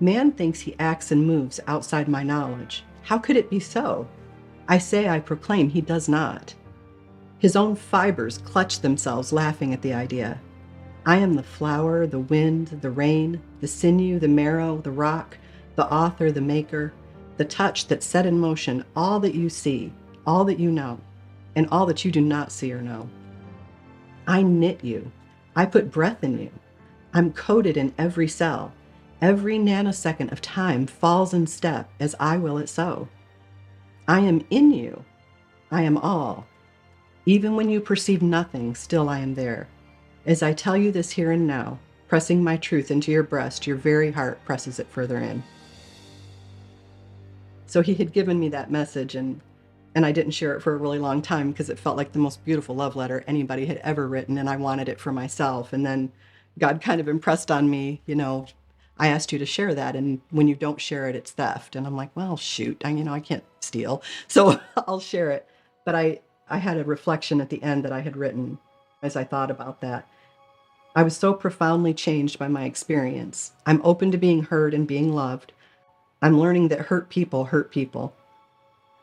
[0.00, 2.84] Man thinks he acts and moves outside my knowledge.
[3.02, 4.06] How could it be so?
[4.68, 6.54] I say I proclaim he does not.
[7.38, 10.40] His own fibers clutch themselves, laughing at the idea.
[11.06, 15.38] I am the flower, the wind, the rain, the sinew, the marrow, the rock,
[15.74, 16.92] the author, the maker,
[17.40, 19.90] the touch that set in motion all that you see,
[20.26, 21.00] all that you know,
[21.56, 23.08] and all that you do not see or know.
[24.26, 25.10] I knit you.
[25.56, 26.50] I put breath in you.
[27.14, 28.74] I'm coded in every cell.
[29.22, 33.08] Every nanosecond of time falls in step as I will it so.
[34.06, 35.02] I am in you.
[35.70, 36.46] I am all.
[37.24, 39.66] Even when you perceive nothing, still I am there.
[40.26, 43.76] As I tell you this here and now, pressing my truth into your breast, your
[43.76, 45.42] very heart presses it further in.
[47.70, 49.40] So he had given me that message, and
[49.94, 52.18] and I didn't share it for a really long time because it felt like the
[52.18, 55.72] most beautiful love letter anybody had ever written, and I wanted it for myself.
[55.72, 56.10] And then
[56.58, 58.46] God kind of impressed on me, you know,
[58.98, 61.76] I asked you to share that, and when you don't share it, it's theft.
[61.76, 65.46] And I'm like, well, shoot, I, you know, I can't steal, so I'll share it.
[65.84, 68.58] But I, I had a reflection at the end that I had written
[69.00, 70.08] as I thought about that.
[70.96, 73.52] I was so profoundly changed by my experience.
[73.64, 75.52] I'm open to being heard and being loved.
[76.22, 78.14] I'm learning that hurt people hurt people.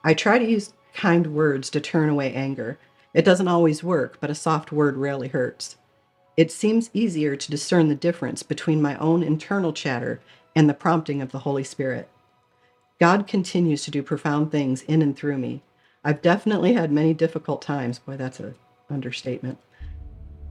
[0.04, 2.78] I try to use kind words to turn away anger.
[3.14, 5.78] It doesn't always work, but a soft word rarely hurts.
[6.36, 10.22] It seems easier to discern the difference between my own internal chatter
[10.56, 12.08] and the prompting of the Holy Spirit.
[13.00, 15.64] God continues to do profound things in and through me.
[16.04, 18.00] I've definitely had many difficult times.
[18.00, 18.56] Boy, that's an
[18.90, 19.58] understatement.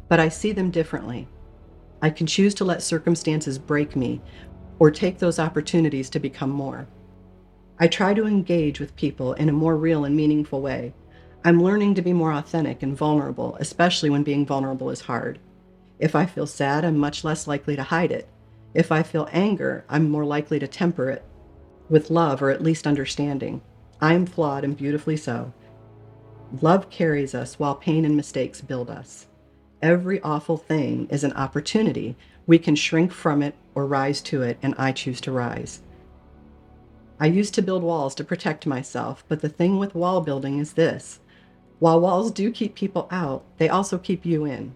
[0.08, 1.28] But I see them differently.
[2.02, 4.20] I can choose to let circumstances break me
[4.78, 6.86] or take those opportunities to become more.
[7.78, 10.94] I try to engage with people in a more real and meaningful way.
[11.44, 15.38] I'm learning to be more authentic and vulnerable, especially when being vulnerable is hard.
[15.98, 18.28] If I feel sad, I'm much less likely to hide it.
[18.74, 21.24] If I feel anger, I'm more likely to temper it
[21.88, 23.62] with love or at least understanding.
[24.00, 25.52] I am flawed and beautifully so.
[26.60, 29.26] Love carries us while pain and mistakes build us.
[29.82, 32.16] Every awful thing is an opportunity.
[32.46, 35.82] We can shrink from it or rise to it, and I choose to rise.
[37.20, 40.72] I used to build walls to protect myself, but the thing with wall building is
[40.72, 41.20] this
[41.78, 44.74] while walls do keep people out, they also keep you in.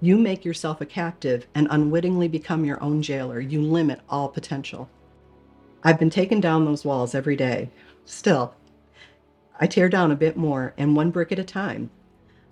[0.00, 3.40] You make yourself a captive and unwittingly become your own jailer.
[3.40, 4.90] You limit all potential.
[5.82, 7.70] I've been taking down those walls every day.
[8.04, 8.54] Still,
[9.58, 11.90] I tear down a bit more and one brick at a time.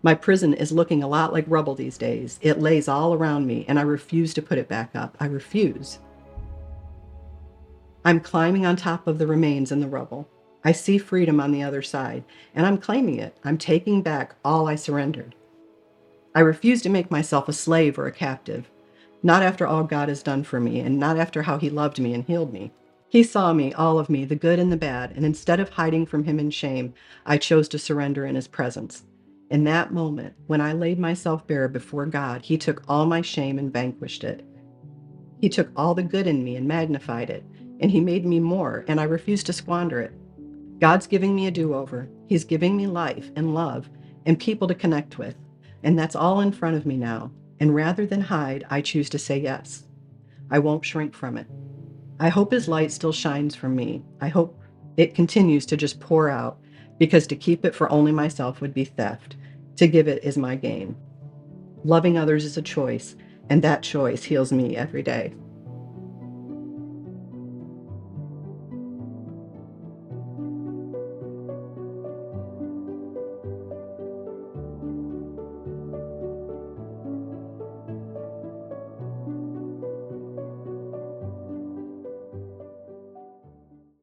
[0.02, 2.38] My prison is looking a lot like rubble these days.
[2.40, 5.16] It lays all around me, and I refuse to put it back up.
[5.20, 5.98] I refuse.
[8.02, 10.26] I'm climbing on top of the remains in the rubble.
[10.64, 12.24] I see freedom on the other side,
[12.54, 13.36] and I'm claiming it.
[13.44, 15.34] I'm taking back all I surrendered.
[16.34, 18.70] I refuse to make myself a slave or a captive,
[19.22, 22.14] not after all God has done for me, and not after how He loved me
[22.14, 22.72] and healed me.
[23.10, 26.06] He saw me, all of me, the good and the bad, and instead of hiding
[26.06, 26.94] from Him in shame,
[27.26, 29.04] I chose to surrender in His presence.
[29.50, 33.58] In that moment, when I laid myself bare before God, He took all my shame
[33.58, 34.46] and vanquished it.
[35.40, 37.44] He took all the good in me and magnified it,
[37.80, 40.12] and He made me more, and I refuse to squander it.
[40.78, 42.08] God's giving me a do over.
[42.28, 43.90] He's giving me life and love
[44.24, 45.34] and people to connect with,
[45.82, 47.32] and that's all in front of me now.
[47.58, 49.84] And rather than hide, I choose to say yes.
[50.50, 51.46] I won't shrink from it.
[52.20, 54.02] I hope His light still shines from me.
[54.20, 54.60] I hope
[54.96, 56.58] it continues to just pour out,
[56.98, 59.36] because to keep it for only myself would be theft.
[59.80, 60.94] To give it is my gain.
[61.84, 63.16] Loving others is a choice,
[63.48, 65.32] and that choice heals me every day.